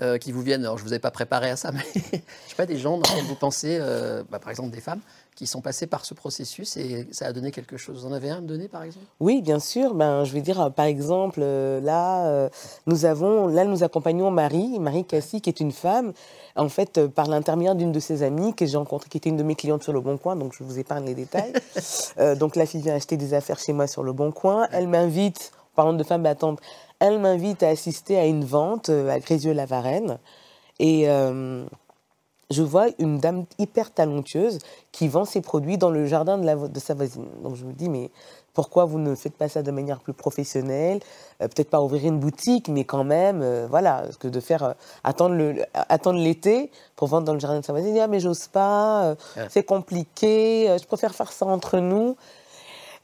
Euh, 0.00 0.18
qui 0.18 0.32
vous 0.32 0.42
viennent 0.42 0.62
Alors, 0.64 0.78
je 0.78 0.82
ne 0.82 0.88
vous 0.88 0.92
avais 0.92 1.00
pas 1.00 1.10
préparé 1.10 1.50
à 1.50 1.56
ça, 1.56 1.72
mais 1.72 1.84
je 1.94 2.00
sais 2.00 2.56
pas, 2.56 2.66
des 2.66 2.78
gens 2.78 2.98
dans 2.98 3.08
lesquels 3.08 3.26
vous 3.26 3.34
pensez, 3.34 3.78
euh, 3.80 4.22
bah, 4.30 4.38
par 4.38 4.50
exemple 4.50 4.70
des 4.70 4.80
femmes, 4.80 5.00
qui 5.34 5.46
sont 5.46 5.60
passées 5.60 5.86
par 5.86 6.04
ce 6.04 6.14
processus 6.14 6.76
et 6.76 7.06
ça 7.12 7.26
a 7.26 7.32
donné 7.32 7.50
quelque 7.50 7.76
chose. 7.76 8.00
Vous 8.00 8.06
en 8.06 8.12
avez 8.12 8.30
un 8.30 8.38
à 8.38 8.40
me 8.40 8.46
donner, 8.46 8.68
par 8.68 8.82
exemple? 8.82 9.06
Oui, 9.20 9.42
bien 9.42 9.58
sûr. 9.58 9.94
Ben, 9.94 10.24
je 10.24 10.32
vais 10.32 10.40
dire, 10.40 10.60
euh, 10.60 10.70
par 10.70 10.86
exemple, 10.86 11.40
là, 11.40 12.48
nous 12.86 13.04
avons, 13.04 13.46
là, 13.48 13.64
nous 13.64 13.82
accompagnons 13.84 14.30
Marie, 14.30 14.78
Marie 14.78 15.04
Cassie, 15.04 15.40
qui 15.40 15.48
est 15.48 15.60
une 15.60 15.72
femme, 15.72 16.12
en 16.56 16.68
fait, 16.68 17.06
par 17.06 17.26
l'intermédiaire 17.26 17.74
d'une 17.74 17.92
de 17.92 18.00
ses 18.00 18.22
amies 18.22 18.54
que 18.54 18.66
j'ai 18.66 18.76
rencontrée, 18.76 19.08
qui 19.08 19.18
était 19.18 19.30
une 19.30 19.36
de 19.36 19.42
mes 19.42 19.54
clientes 19.54 19.82
sur 19.82 19.92
Le 19.92 20.00
Bon 20.00 20.18
Coin, 20.18 20.36
donc 20.36 20.54
je 20.56 20.64
vous 20.64 20.78
épargne 20.78 21.06
les 21.06 21.14
détails. 21.14 21.52
Euh, 22.18 22.34
donc 22.34 22.56
la 22.56 22.66
fille 22.66 22.80
vient 22.82 22.94
acheter 22.94 23.16
des 23.16 23.34
affaires 23.34 23.58
chez 23.58 23.72
moi 23.72 23.86
sur 23.86 24.02
Le 24.02 24.12
Bon 24.12 24.32
Coin. 24.32 24.66
Elle 24.72 24.88
m'invite, 24.88 25.52
parlant 25.74 25.92
de 25.92 26.02
femme 26.02 26.22
battante, 26.22 26.60
elle 27.00 27.18
m'invite 27.18 27.62
à 27.62 27.68
assister 27.68 28.18
à 28.18 28.26
une 28.26 28.44
vente 28.44 28.88
euh, 28.90 29.10
à 29.10 29.18
Grézieux-la-Varenne. 29.18 30.18
Et 30.78 31.08
euh, 31.10 31.64
je 32.50 32.62
vois 32.62 32.86
une 32.98 33.18
dame 33.18 33.44
hyper 33.58 33.92
talentueuse 33.92 34.58
qui 34.92 35.08
vend 35.08 35.24
ses 35.24 35.40
produits 35.40 35.78
dans 35.78 35.90
le 35.90 36.06
jardin 36.06 36.38
de, 36.38 36.44
la 36.46 36.56
vo- 36.56 36.68
de 36.68 36.80
sa 36.80 36.94
voisine. 36.94 37.26
Donc 37.42 37.54
je 37.56 37.64
me 37.64 37.72
dis, 37.72 37.88
mais 37.88 38.10
pourquoi 38.54 38.84
vous 38.84 38.98
ne 38.98 39.14
faites 39.14 39.34
pas 39.36 39.48
ça 39.48 39.62
de 39.62 39.70
manière 39.70 40.00
plus 40.00 40.12
professionnelle? 40.12 41.00
Euh, 41.40 41.48
Peut-être 41.48 41.70
pas 41.70 41.80
ouvrir 41.80 42.04
une 42.06 42.18
boutique, 42.18 42.68
mais 42.68 42.84
quand 42.84 43.04
même, 43.04 43.40
euh, 43.42 43.66
voilà, 43.70 44.04
que 44.18 44.26
de 44.26 44.40
faire 44.40 44.62
euh, 44.64 44.72
attendre 45.04 45.34
le- 45.36 45.64
attendre 45.74 46.18
l'été 46.18 46.70
pour 46.96 47.08
vendre 47.08 47.24
dans 47.26 47.34
le 47.34 47.40
jardin 47.40 47.60
de 47.60 47.64
sa 47.64 47.72
voisine, 47.72 47.96
ah, 48.00 48.08
mais 48.08 48.20
j'ose 48.20 48.48
pas, 48.48 49.14
c'est 49.48 49.62
compliqué, 49.62 50.76
je 50.80 50.86
préfère 50.86 51.14
faire 51.14 51.32
ça 51.32 51.46
entre 51.46 51.78
nous. 51.78 52.16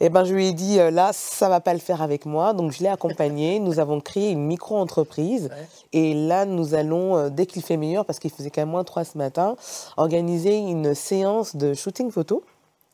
Et 0.00 0.10
ben, 0.10 0.24
je 0.24 0.34
lui 0.34 0.46
ai 0.48 0.52
dit, 0.52 0.78
euh, 0.78 0.90
là, 0.90 1.10
ça 1.12 1.48
va 1.48 1.60
pas 1.60 1.72
le 1.72 1.78
faire 1.80 2.02
avec 2.02 2.26
moi. 2.26 2.52
Donc, 2.52 2.72
je 2.72 2.80
l'ai 2.82 2.88
accompagné. 2.88 3.58
Nous 3.60 3.78
avons 3.78 4.00
créé 4.00 4.30
une 4.30 4.44
micro-entreprise. 4.44 5.44
Ouais. 5.44 5.68
Et 5.92 6.12
là, 6.14 6.44
nous 6.44 6.74
allons, 6.74 7.16
euh, 7.16 7.28
dès 7.30 7.46
qu'il 7.46 7.62
fait 7.62 7.78
meilleur, 7.78 8.04
parce 8.04 8.18
qu'il 8.18 8.30
faisait 8.30 8.50
quand 8.50 8.60
même 8.60 8.68
moins 8.70 8.84
3 8.84 9.04
ce 9.04 9.16
matin, 9.16 9.56
organiser 9.96 10.56
une 10.56 10.94
séance 10.94 11.56
de 11.56 11.72
shooting 11.72 12.10
photo 12.10 12.42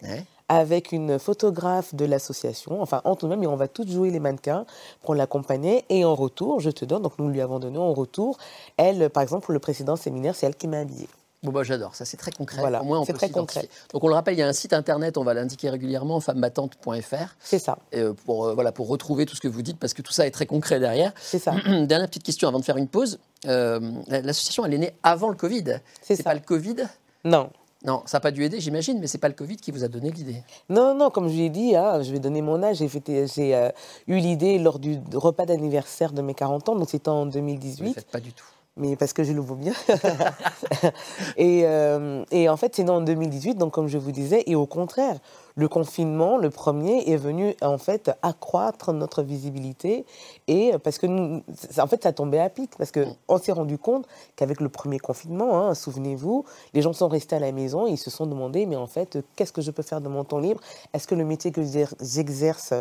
Ouais. 0.03 0.25
avec 0.49 0.91
une 0.91 1.19
photographe 1.21 1.95
de 1.95 2.05
l'association, 2.05 2.83
enfin 2.83 3.01
en 3.05 3.15
tout 3.15 3.27
de 3.27 3.31
même, 3.31 3.43
et 3.45 3.47
on 3.47 3.55
va 3.55 3.69
tous 3.69 3.89
jouer 3.89 4.11
les 4.11 4.19
mannequins 4.19 4.67
pour 5.03 5.15
l'accompagner. 5.15 5.85
Et 5.91 6.05
en 6.05 6.17
retour, 6.17 6.59
je 6.61 6.71
te 6.71 6.85
donne, 6.85 7.03
donc 7.03 7.19
nous 7.19 7.29
lui 7.29 7.41
avons 7.41 7.61
donné 7.61 7.79
en 7.79 7.93
retour, 7.93 8.37
elle, 8.77 9.09
par 9.11 9.23
exemple, 9.23 9.45
pour 9.45 9.53
le 9.55 9.61
précédent 9.61 9.95
séminaire, 9.97 10.35
c'est 10.35 10.47
elle 10.47 10.57
qui 10.57 10.67
m'a 10.67 10.81
habillée. 10.81 11.09
Bon, 11.43 11.51
bah, 11.51 11.63
j'adore, 11.65 11.95
ça 11.97 12.05
c'est 12.05 12.17
très 12.17 12.31
concret. 12.31 12.61
Voilà, 12.61 12.83
Au 12.83 12.85
moins, 12.85 13.01
on 13.01 13.05
c'est 13.05 13.13
peut 13.13 13.19
très 13.19 13.31
concret. 13.31 13.69
Donc 13.93 14.05
on 14.05 14.09
le 14.09 14.15
rappelle, 14.15 14.35
il 14.35 14.39
y 14.39 14.43
a 14.43 14.47
un 14.47 14.53
site 14.53 14.73
internet, 14.73 15.19
on 15.19 15.25
va 15.25 15.35
l'indiquer 15.35 15.71
régulièrement, 15.71 16.21
femmebattante.fr, 16.21 17.35
C'est 17.41 17.59
ça, 17.59 17.79
euh, 17.95 18.13
pour, 18.27 18.47
euh, 18.47 18.55
voilà, 18.55 18.71
pour 18.73 18.87
retrouver 18.89 19.27
tout 19.27 19.35
ce 19.35 19.41
que 19.41 19.49
vous 19.49 19.63
dites, 19.63 19.79
parce 19.79 19.93
que 19.95 20.03
tout 20.03 20.13
ça 20.13 20.27
est 20.27 20.31
très 20.31 20.47
concret 20.47 20.79
derrière. 20.79 21.13
c'est 21.21 21.39
ça. 21.41 21.53
Dernière 21.67 22.07
petite 22.09 22.23
question 22.23 22.49
avant 22.49 22.61
de 22.61 22.65
faire 22.65 22.77
une 22.77 22.89
pause. 22.89 23.19
Euh, 23.47 23.81
L'association, 24.09 24.65
elle 24.65 24.75
est 24.75 24.79
née 24.79 24.93
avant 25.03 25.29
le 25.29 25.35
Covid. 25.35 25.65
C'est 26.01 26.15
C'est 26.15 26.17
ça. 26.17 26.23
pas 26.23 26.35
le 26.35 26.41
Covid? 26.41 26.77
Non. 27.25 27.51
Non, 27.85 28.05
ça 28.07 28.19
n'a 28.19 28.21
pas 28.21 28.31
dû 28.31 28.45
aider, 28.45 28.61
j'imagine, 28.61 29.01
mais 29.01 29.09
c'est 29.09 29.19
pas 29.19 29.27
le 29.27 29.35
Covid 29.35 29.57
qui 29.57 29.73
vous 29.73 29.83
a 29.83 29.89
donné 29.89 30.13
l'idée. 30.13 30.45
Non, 30.69 30.95
non, 30.95 31.11
comme 31.11 31.29
je 31.29 31.35
l'ai 31.35 31.51
dit, 31.51 31.75
hein, 31.75 32.01
je 32.03 32.13
vais 32.13 32.21
donner 32.21 32.41
mon 32.41 32.63
âge. 32.63 32.77
J'ai 32.77 33.57
euh, 33.57 33.71
eu 34.07 34.19
l'idée 34.19 34.61
lors 34.61 34.79
du 34.79 35.01
repas 35.13 35.47
d'anniversaire 35.47 36.13
de 36.13 36.23
mes 36.23 36.35
40 36.35 36.69
ans, 36.69 36.77
donc 36.77 36.89
c'était 36.89 37.09
en 37.09 37.23
Vous 37.23 37.27
ne 37.27 37.33
2018. 37.33 37.95
faites 37.95 38.07
pas 38.07 38.21
du 38.21 38.33
tout. 38.33 38.47
Mais 38.77 38.97
parce 38.97 39.13
que 39.13 39.23
je 39.25 39.33
le 39.33 39.41
vaux 39.41 39.55
bien. 39.55 39.75
et, 41.37 41.63
euh, 41.65 42.25
et 42.31 42.49
en 42.49 42.57
fait, 42.57 42.75
c'est 42.75 42.85
né 42.85 42.91
en 42.91 43.01
2018, 43.01 43.57
donc 43.57 43.73
comme 43.73 43.89
je 43.89 43.99
vous 43.99 44.13
disais, 44.13 44.43
et 44.47 44.55
au 44.55 44.67
contraire, 44.67 45.17
le 45.55 45.69
confinement, 45.69 46.39
le 46.39 46.51
premier, 46.51 47.11
est 47.11 47.17
venu 47.17 47.55
en 47.63 47.79
fait 47.79 48.11
accroître 48.23 48.93
notre 48.93 49.23
visibilité, 49.23 50.05
et 50.49 50.73
parce 50.83 50.99
que 50.99 51.07
nous, 51.07 51.43
en 51.79 51.87
fait, 51.87 52.03
ça 52.03 52.13
tombait 52.13 52.41
à 52.41 52.49
pic, 52.49 52.71
parce 52.79 52.91
que 52.91 53.07
on 53.29 53.39
s'est 53.39 53.53
rendu 53.53 53.79
compte 53.79 54.07
qu'avec 54.37 54.61
le 54.61 54.69
premier 54.69 54.99
confinement, 54.99 55.59
hein, 55.69 55.75
souvenez-vous, 55.75 56.45
les 56.75 56.83
gens 56.83 56.93
sont 56.93 57.09
restés 57.09 57.37
à 57.37 57.41
la 57.41 57.53
maison, 57.53 57.87
et 57.87 57.91
ils 57.91 57.99
se 57.99 58.11
sont 58.11 58.27
demandé, 58.27 58.67
mais 58.67 58.77
en 58.77 58.87
fait, 58.87 59.19
qu'est-ce 59.37 59.53
que 59.53 59.63
je 59.63 59.71
peux 59.71 59.83
faire 59.83 60.01
de 60.01 60.09
mon 60.09 60.25
temps 60.25 60.39
libre? 60.39 60.61
Est-ce 60.95 61.07
que 61.07 61.15
le 61.15 61.25
métier 61.25 61.53
que 61.53 61.63
j'exer- 61.63 61.95
j'exerce 62.01 62.73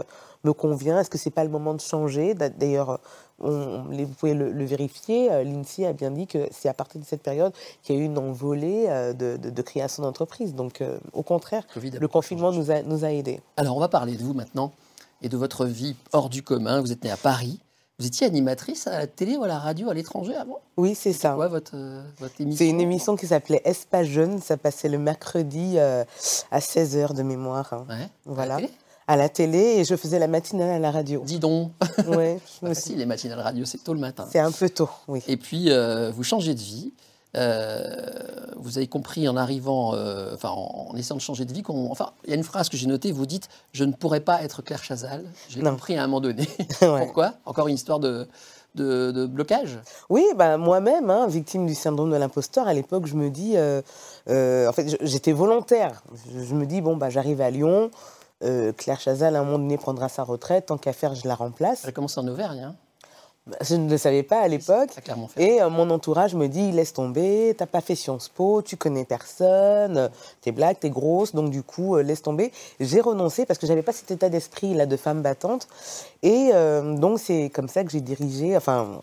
me 0.44 0.54
convient? 0.54 1.00
Est-ce 1.00 1.10
que 1.10 1.18
c'est 1.18 1.30
pas 1.30 1.44
le 1.44 1.50
moment 1.50 1.74
de 1.74 1.82
changer? 1.82 2.34
D'a- 2.34 2.50
D'ailleurs, 2.50 3.00
vous 3.40 4.08
pouvez 4.20 4.36
le, 4.36 4.52
le 4.52 4.66
vérifier. 4.66 5.32
euh, 5.32 5.44
L'INSEE 5.44 5.88
a 5.88 5.94
bien 5.94 6.12
dit 6.12 6.28
que 6.28 6.48
c'est 6.52 6.70
à 6.70 6.76
partir 6.76 7.02
de 7.02 7.06
cette 7.06 7.24
période 7.24 7.52
qu'il 7.82 7.96
y 7.96 7.98
a 7.98 8.02
eu 8.02 8.06
une 8.06 8.20
envolée 8.20 8.86
euh, 8.88 9.14
de, 9.14 9.38
de- 9.38 9.50
de 9.50 9.62
création 9.64 10.04
d'entreprises. 10.04 10.54
Donc, 10.54 10.82
euh, 10.82 11.00
au 11.14 11.24
contraire, 11.24 11.64
le 12.02 12.08
confinement. 12.08 12.52
Nous 12.62 12.72
a, 12.72 12.82
nous 12.84 13.04
a 13.06 13.12
aidés. 13.12 13.40
Alors, 13.58 13.76
on 13.78 13.80
va 13.80 13.88
parler 13.88 14.16
de 14.16 14.24
vous 14.24 14.34
maintenant 14.34 14.72
et 15.22 15.30
de 15.30 15.38
votre 15.38 15.66
vie 15.66 15.96
hors 16.14 16.30
du 16.30 16.44
commun. 16.44 16.82
Vous 16.82 16.92
êtes 16.92 17.04
née 17.04 17.12
à 17.12 17.18
Paris. 17.18 17.60
Vous 18.00 18.08
étiez 18.08 18.26
animatrice 18.26 18.88
à 18.88 18.98
la 18.98 19.06
télé 19.08 19.38
ou 19.38 19.44
à 19.44 19.48
la 19.48 19.60
radio 19.60 19.90
à 19.90 19.94
l'étranger 19.94 20.36
avant? 20.36 20.60
Oui, 20.78 20.96
c'est 20.96 21.14
ça. 21.14 21.34
Quoi, 21.34 21.48
votre, 21.48 21.74
euh, 21.76 22.02
votre 22.20 22.40
émission 22.42 22.58
C'est 22.66 22.70
une 22.70 22.82
émission 22.82 23.16
qui 23.16 23.28
s'appelait 23.28 23.62
Espace 23.64 24.08
Jeune. 24.08 24.42
Ça 24.42 24.58
passait 24.58 24.90
le 24.90 24.98
mercredi 24.98 25.74
euh, 25.78 26.04
à 26.50 26.60
16h 26.60 27.14
de 27.14 27.22
mémoire. 27.22 27.72
hein. 27.74 27.86
Ouais, 27.88 27.96
à 27.96 28.00
la 28.00 28.08
Voilà. 28.26 28.56
télé? 28.56 28.70
À 29.08 29.18
la 29.18 29.30
télé 29.30 29.60
et 29.60 29.84
je 29.84 29.96
faisais 29.96 30.18
la 30.20 30.28
matinale 30.28 30.70
à 30.70 30.80
la 30.80 30.90
radio. 30.90 31.22
Dis 31.26 31.38
donc. 31.38 31.72
Ouais, 32.08 32.40
je 32.64 32.94
les 32.96 33.06
matinales 33.06 33.40
radio, 33.42 33.66
c'est 33.66 33.84
tôt 33.84 33.94
le 33.94 34.00
matin. 34.00 34.28
C'est 34.32 34.40
un 34.40 34.52
peu 34.52 34.70
tôt, 34.70 34.90
oui. 35.08 35.22
Et 35.28 35.38
puis, 35.38 35.70
euh, 35.70 36.12
vous 36.12 36.24
changez 36.24 36.56
de 36.56 36.60
vie. 36.60 36.94
Euh, 37.38 38.10
vous 38.58 38.78
avez 38.78 38.88
compris 38.88 39.28
en 39.30 39.38
arrivant, 39.38 39.94
euh, 39.96 40.34
enfin, 40.34 40.50
en, 40.50 40.88
en 40.90 40.96
essayant 40.96 41.16
de 41.16 41.22
changer 41.22 41.46
de 41.46 41.54
vie, 41.54 41.64
qu'on, 41.64 41.90
enfin, 41.90 42.12
il 42.26 42.30
y 42.30 42.34
a 42.34 42.36
une 42.36 42.44
phrase 42.44 42.70
que 42.70 42.78
j'ai 42.78 42.88
notée, 42.88 43.12
vous 43.12 43.26
dites 43.26 43.48
«Je 43.74 43.84
ne 43.86 43.94
pourrais 43.94 44.20
pas 44.20 44.44
être 44.44 44.62
Claire 44.62 44.84
Chazal». 44.84 45.24
Non. 45.58 45.72
compris 45.72 45.98
à 45.98 46.04
un 46.04 46.08
moment 46.08 46.22
donné. 46.22 46.48
Ouais. 46.82 47.06
Pourquoi? 47.06 47.34
Encore 47.46 47.68
une 47.68 47.76
histoire 47.76 48.00
de, 48.00 48.28
de, 48.76 49.12
de 49.12 49.26
blocage? 49.26 49.80
Oui, 50.10 50.26
bah, 50.36 50.58
moi-même, 50.58 51.10
hein, 51.10 51.28
victime 51.28 51.66
du 51.66 51.76
syndrome 51.76 52.12
de 52.12 52.18
l'imposteur, 52.18 52.68
à 52.68 52.74
l'époque, 52.74 53.06
je 53.06 53.16
me 53.16 53.30
dis, 53.30 53.54
euh, 53.56 53.82
en 54.68 54.74
fait, 54.74 54.98
j'étais 55.02 55.32
volontaire. 55.32 56.04
Je, 56.34 56.44
je 56.44 56.54
me 56.56 56.66
dis, 56.66 56.82
bon, 56.82 56.98
bah, 56.98 57.10
j'arrive 57.10 57.42
à 57.42 57.50
Lyon, 57.50 57.92
Claire 58.78 59.00
Chazal, 59.00 59.36
à 59.36 59.40
un 59.40 59.44
moment 59.44 59.60
donné, 59.60 59.78
prendra 59.78 60.10
sa 60.10 60.24
retraite, 60.24 60.66
tant 60.68 60.78
qu'à 60.78 60.94
faire, 60.94 61.14
je 61.16 61.28
la 61.28 61.36
remplace. 61.36 61.84
J'ai 61.86 61.92
commencé 61.94 62.20
en 62.20 62.28
Auvergne, 62.28 62.60
hein, 62.62 62.76
Je 63.62 63.76
ne 63.76 63.90
le 63.90 63.98
savais 63.98 64.22
pas 64.22 64.40
à 64.40 64.48
l'époque. 64.48 64.90
Et 65.38 65.62
euh, 65.64 65.70
mon 65.70 65.90
entourage 65.90 66.36
me 66.36 66.48
dit, 66.48 66.72
laisse 66.72 66.94
tomber, 66.94 67.56
t'as 67.58 67.66
pas 67.66 67.82
fait 67.82 67.96
Sciences 67.96 68.30
Po, 68.30 68.62
tu 68.62 68.78
connais 68.78 69.04
personne, 69.04 69.98
euh, 69.98 70.10
t'es 70.42 70.52
blague, 70.52 70.78
t'es 70.80 70.92
grosse, 70.92 71.34
donc 71.34 71.50
du 71.50 71.64
coup, 71.64 71.96
euh, 71.96 72.04
laisse 72.04 72.22
tomber. 72.22 72.52
J'ai 72.80 73.02
renoncé 73.02 73.48
parce 73.48 73.58
que 73.60 73.66
j'avais 73.66 73.82
pas 73.82 73.94
cet 73.94 74.12
état 74.12 74.30
d'esprit 74.30 74.76
là 74.76 74.86
de 74.86 74.96
femme 74.96 75.24
battante. 75.24 75.68
Et 76.22 76.52
euh, 76.54 76.96
donc 76.96 77.20
c'est 77.20 77.50
comme 77.50 77.68
ça 77.68 77.84
que 77.84 77.90
j'ai 77.90 78.02
dirigé, 78.02 78.56
enfin, 78.56 79.02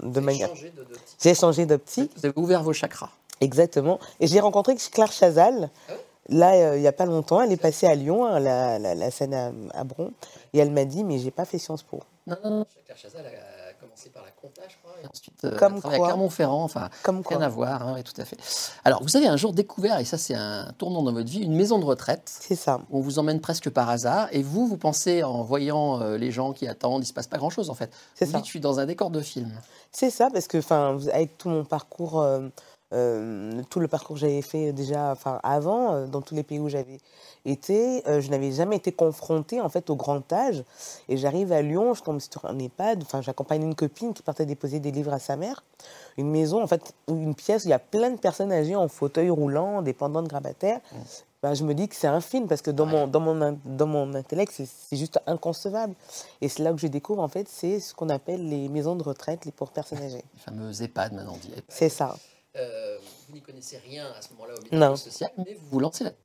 de 0.00 0.20
manière... 0.20 0.48
J'ai 1.20 1.34
changé 1.34 1.66
d'optique. 1.66 2.12
Vous 2.16 2.26
avez 2.26 2.38
ouvert 2.38 2.62
vos 2.62 2.72
chakras. 2.72 3.10
Exactement. 3.40 3.98
Et 4.20 4.28
j'ai 4.28 4.38
rencontré 4.38 4.76
Claire 4.76 5.10
Chazal, 5.10 5.70
Ah 5.88 5.92
là, 6.28 6.52
euh, 6.54 6.76
il 6.76 6.82
n'y 6.82 6.86
a 6.86 6.92
pas 6.92 7.06
longtemps. 7.06 7.40
Elle 7.42 7.50
est 7.50 7.56
passée 7.60 7.88
à 7.88 7.96
Lyon, 7.96 8.26
la, 8.38 8.78
la- 8.78 8.94
la 8.94 9.10
scène 9.10 9.34
à, 9.34 9.50
à 9.74 9.82
Bron. 9.82 10.12
Et 10.54 10.60
elle 10.60 10.70
m'a 10.70 10.84
dit, 10.84 11.02
mais 11.02 11.18
j'ai 11.18 11.32
pas 11.32 11.44
fait 11.44 11.58
Sciences 11.58 11.82
Po. 11.82 11.98
Non, 12.28 12.36
non, 12.44 12.50
non. 12.58 12.66
Claire 12.84 12.96
Chazal 12.96 13.26
a 13.26 13.30
commencé 14.02 14.10
par 14.10 14.24
la 14.24 14.30
compta, 14.30 14.62
je 14.68 14.76
crois, 14.82 14.94
et 15.02 15.06
ensuite 15.06 15.44
euh, 15.44 15.56
Comme 15.58 15.76
à 15.76 15.80
quoi 15.80 16.06
Clermont-Ferrand, 16.06 16.64
enfin, 16.64 16.88
Comme 17.02 17.22
rien 17.26 17.38
quoi. 17.38 17.46
à 17.46 17.48
voir, 17.48 17.86
hein, 17.86 18.02
tout 18.02 18.20
à 18.20 18.24
fait. 18.24 18.36
Alors, 18.84 19.02
vous 19.02 19.16
avez 19.16 19.26
un 19.26 19.36
jour 19.36 19.52
découvert, 19.52 19.98
et 19.98 20.04
ça 20.04 20.18
c'est 20.18 20.34
un 20.34 20.72
tournant 20.78 21.02
dans 21.02 21.12
votre 21.12 21.30
vie, 21.30 21.40
une 21.40 21.54
maison 21.54 21.78
de 21.78 21.84
retraite. 21.84 22.22
C'est 22.24 22.56
ça. 22.56 22.80
On 22.90 23.00
vous 23.00 23.18
emmène 23.18 23.40
presque 23.40 23.70
par 23.70 23.88
hasard, 23.88 24.28
et 24.32 24.42
vous, 24.42 24.66
vous 24.66 24.76
pensez, 24.76 25.22
en 25.22 25.42
voyant 25.42 26.00
euh, 26.00 26.16
les 26.16 26.30
gens 26.30 26.52
qui 26.52 26.66
attendent, 26.66 27.02
il 27.02 27.06
se 27.06 27.12
passe 27.12 27.26
pas 27.26 27.38
grand-chose 27.38 27.70
en 27.70 27.74
fait. 27.74 27.92
C'est 28.14 28.26
ça. 28.26 28.38
dites, 28.38 28.46
je 28.46 28.50
suis 28.50 28.60
dans 28.60 28.80
un 28.80 28.86
décor 28.86 29.10
de 29.10 29.20
film. 29.20 29.52
C'est 29.90 30.10
ça, 30.10 30.30
parce 30.32 30.46
que, 30.46 30.58
enfin, 30.58 30.98
avec 31.12 31.36
tout 31.38 31.48
mon 31.48 31.64
parcours, 31.64 32.20
euh, 32.20 32.48
euh, 32.92 33.62
tout 33.70 33.80
le 33.80 33.88
parcours 33.88 34.14
que 34.16 34.20
j'avais 34.20 34.42
fait 34.42 34.72
déjà, 34.72 35.10
enfin, 35.12 35.40
avant, 35.42 35.94
euh, 35.94 36.06
dans 36.06 36.20
tous 36.20 36.34
les 36.34 36.42
pays 36.42 36.58
où 36.58 36.68
j'avais 36.68 36.98
été, 37.44 38.06
euh, 38.08 38.20
je 38.20 38.30
n'avais 38.30 38.52
jamais 38.52 38.76
été 38.76 38.92
confrontée, 38.92 39.60
en 39.60 39.68
fait, 39.68 39.90
au 39.90 39.96
grand 39.96 40.30
âge. 40.32 40.62
Et 41.08 41.16
j'arrive 41.16 41.52
à 41.52 41.62
Lyon, 41.62 41.94
je 41.94 42.02
tombe 42.02 42.20
sur 42.20 42.44
un 42.44 42.58
EHPAD, 42.58 43.02
enfin, 43.02 43.20
j'accompagne 43.22 43.62
une 43.62 43.74
copine 43.74 44.12
qui 44.14 44.22
partait 44.22 44.46
déposer 44.46 44.78
des 44.80 44.90
livres 44.90 45.12
à 45.12 45.18
sa 45.18 45.36
mère. 45.36 45.64
Une 46.18 46.30
maison, 46.30 46.62
en 46.62 46.66
fait, 46.66 46.94
une 47.08 47.34
pièce 47.34 47.64
où 47.64 47.68
il 47.68 47.70
y 47.70 47.74
a 47.74 47.78
plein 47.78 48.10
de 48.10 48.18
personnes 48.18 48.52
âgées 48.52 48.76
en 48.76 48.88
fauteuil 48.88 49.30
roulant, 49.30 49.82
dépendantes 49.82 50.28
grabataires. 50.28 50.80
Ben, 51.42 51.54
je 51.54 51.64
me 51.64 51.74
dis 51.74 51.88
que 51.88 51.96
c'est 51.96 52.06
un 52.06 52.20
film 52.20 52.46
parce 52.46 52.62
que 52.62 52.70
dans, 52.70 52.86
mon, 52.86 53.08
dans, 53.08 53.18
mon, 53.18 53.58
dans 53.64 53.86
mon 53.88 54.14
intellect, 54.14 54.52
c'est- 54.54 54.96
juste 54.96 55.18
inconcevable. 55.26 55.94
Et 56.40 56.48
c'est 56.48 56.62
là 56.62 56.70
que 56.72 56.78
je 56.78 56.86
découvre, 56.86 57.20
en 57.20 57.26
fait, 57.26 57.48
c'est 57.48 57.80
ce 57.80 57.94
qu'on 57.94 58.10
appelle 58.10 58.48
les 58.48 58.68
maisons 58.68 58.94
de 58.94 59.02
retraite 59.02 59.44
les 59.44 59.50
pour 59.50 59.70
personnes 59.72 59.98
âgées. 60.02 60.22
Les 60.34 60.40
fameux 60.44 60.82
EHPAD 60.82 61.14
maintenant 61.14 61.36
dit. 61.42 61.50
C'est 61.68 61.88
ça. 61.88 62.14
Euh, 62.56 62.96
vous 63.28 63.34
n'y 63.34 63.40
connaissez 63.40 63.78
rien 63.78 64.04
à 64.18 64.20
ce 64.20 64.28
moment-là 64.34 64.54
au 64.54 64.74
Non. 64.76 64.90
médico-social, 64.90 65.30
mais 65.38 65.54
vous 65.54 65.66
vous 65.70 65.80
lancez 65.80 66.04
là-dedans. 66.04 66.18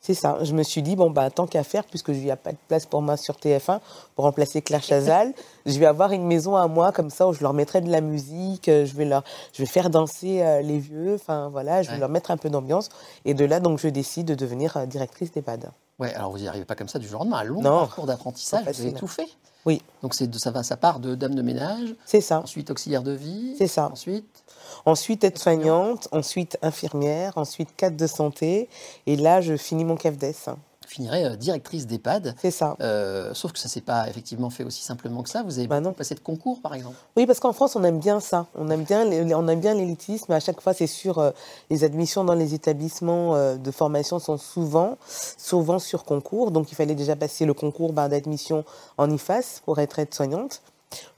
C'est 0.00 0.14
ça. 0.14 0.38
Je 0.42 0.52
me 0.52 0.62
suis 0.62 0.80
dit, 0.82 0.94
bon, 0.94 1.10
bah, 1.10 1.28
tant 1.30 1.46
qu'à 1.48 1.64
faire, 1.64 1.82
puisque 1.84 2.08
il 2.08 2.22
n'y 2.22 2.30
a 2.30 2.36
pas 2.36 2.52
de 2.52 2.56
place 2.68 2.86
pour 2.86 3.02
moi 3.02 3.16
sur 3.16 3.34
TF1 3.36 3.80
pour 4.14 4.24
remplacer 4.26 4.62
Claire 4.62 4.82
Chazal, 4.82 5.32
je 5.66 5.76
vais 5.78 5.86
avoir 5.86 6.12
une 6.12 6.24
maison 6.26 6.54
à 6.54 6.68
moi, 6.68 6.92
comme 6.92 7.10
ça, 7.10 7.26
où 7.26 7.32
je 7.32 7.40
leur 7.42 7.52
mettrai 7.52 7.80
de 7.80 7.90
la 7.90 8.00
musique, 8.00 8.68
euh, 8.68 8.84
je 8.86 8.94
vais, 8.94 9.04
leur, 9.06 9.24
je 9.52 9.58
vais 9.62 9.66
faire 9.66 9.90
danser 9.90 10.40
euh, 10.42 10.60
les 10.62 10.78
vieux, 10.78 11.14
enfin, 11.14 11.48
voilà, 11.48 11.82
je 11.82 11.88
vais 11.88 11.94
Ouais. 11.94 12.00
leur 12.00 12.08
mettre 12.10 12.30
un 12.30 12.36
peu 12.36 12.48
d'ambiance. 12.50 12.90
Et 13.24 13.34
de 13.34 13.44
là, 13.44 13.58
donc, 13.58 13.78
je 13.80 13.88
décide 13.88 14.26
de 14.26 14.34
devenir 14.34 14.76
euh, 14.76 14.86
directrice 14.86 15.32
d'EHPAD. 15.32 15.70
Ouais, 15.98 16.14
alors 16.14 16.30
vous 16.30 16.38
n'y 16.38 16.48
arrivez 16.48 16.64
pas 16.64 16.74
comme 16.76 16.88
ça 16.88 16.98
du 17.00 17.08
jour 17.08 17.20
au 17.20 17.24
lendemain. 17.24 17.38
Un 17.38 17.44
long 17.44 17.60
Non. 17.62 17.78
parcours 17.80 18.06
d'apprentissage, 18.06 18.64
vous 18.64 18.80
avez 18.82 18.92
tout 18.92 19.06
fait. 19.08 19.26
Oui. 19.64 19.80
Donc 20.02 20.14
c'est 20.14 20.26
de- 20.26 20.38
ça 20.38 20.50
va, 20.50 20.64
ça 20.64 20.76
part 20.76 20.98
de 20.98 21.14
dame 21.14 21.36
de 21.36 21.42
ménage, 21.42 21.94
C'est 22.04 22.20
ça. 22.20 22.40
ensuite 22.40 22.70
auxiliaire 22.72 23.04
de 23.04 23.12
vie, 23.12 23.54
C'est 23.56 23.68
ça. 23.68 23.88
ensuite 23.92 24.41
Ensuite, 24.86 25.24
aide-soignante, 25.24 26.08
ensuite 26.12 26.58
infirmière, 26.62 27.32
ensuite 27.36 27.74
cadre 27.76 27.96
de 27.96 28.06
santé. 28.06 28.68
Et 29.06 29.16
là, 29.16 29.40
je 29.40 29.56
finis 29.56 29.84
mon 29.84 29.96
CAFDES. 29.96 30.34
vous 30.46 30.88
finirez 30.88 31.24
euh, 31.24 31.36
directrice 31.36 31.86
d'EHPAD. 31.86 32.34
C'est 32.40 32.50
ça. 32.50 32.76
Euh, 32.80 33.32
sauf 33.34 33.52
que 33.52 33.58
ça 33.58 33.68
s'est 33.68 33.80
pas 33.80 34.08
effectivement 34.10 34.50
fait 34.50 34.62
aussi 34.64 34.82
simplement 34.82 35.22
que 35.22 35.30
ça. 35.30 35.42
Vous 35.42 35.58
avez 35.58 35.66
Bah 35.68 35.80
non. 35.80 35.92
passé 35.94 36.14
de 36.14 36.20
concours, 36.20 36.60
par 36.60 36.74
exemple. 36.74 36.96
Oui, 37.16 37.24
parce 37.24 37.40
qu'en 37.40 37.52
France, 37.54 37.76
on 37.76 37.84
aime 37.84 37.98
bien 37.98 38.20
ça. 38.20 38.46
On 38.54 38.68
aime 38.68 38.82
bien, 38.84 39.04
les- 39.06 39.34
on 39.34 39.48
aime 39.48 39.60
bien 39.60 39.72
l'élitisme. 39.74 40.32
À 40.32 40.40
chaque 40.40 40.60
fois, 40.60 40.74
c'est 40.74 40.86
sur 40.86 41.18
euh, 41.18 41.30
les 41.70 41.82
admissions 41.84 42.24
dans 42.24 42.34
les 42.34 42.52
établissements 42.52 43.34
euh, 43.36 43.56
de 43.56 43.70
formation 43.70 44.18
sont 44.18 44.36
souvent, 44.36 44.98
souvent 45.38 45.78
sur 45.78 46.04
concours. 46.04 46.50
Donc, 46.50 46.70
il 46.72 46.74
fallait 46.74 46.94
déjà 46.96 47.16
passer 47.16 47.46
le 47.46 47.54
concours 47.54 47.92
ben, 47.94 48.08
d'admission 48.08 48.64
en 48.98 49.08
IFAS 49.10 49.60
pour 49.64 49.78
être 49.78 49.98
aide-soignante, 49.98 50.60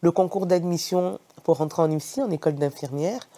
le 0.02 0.12
concours 0.12 0.46
d'admission 0.46 1.18
pour 1.44 1.58
rentrer 1.58 1.82
en 1.82 1.90
IFSI, 1.90 2.22
en 2.22 2.30
école 2.30 2.56
d'infirmière. 2.56 3.28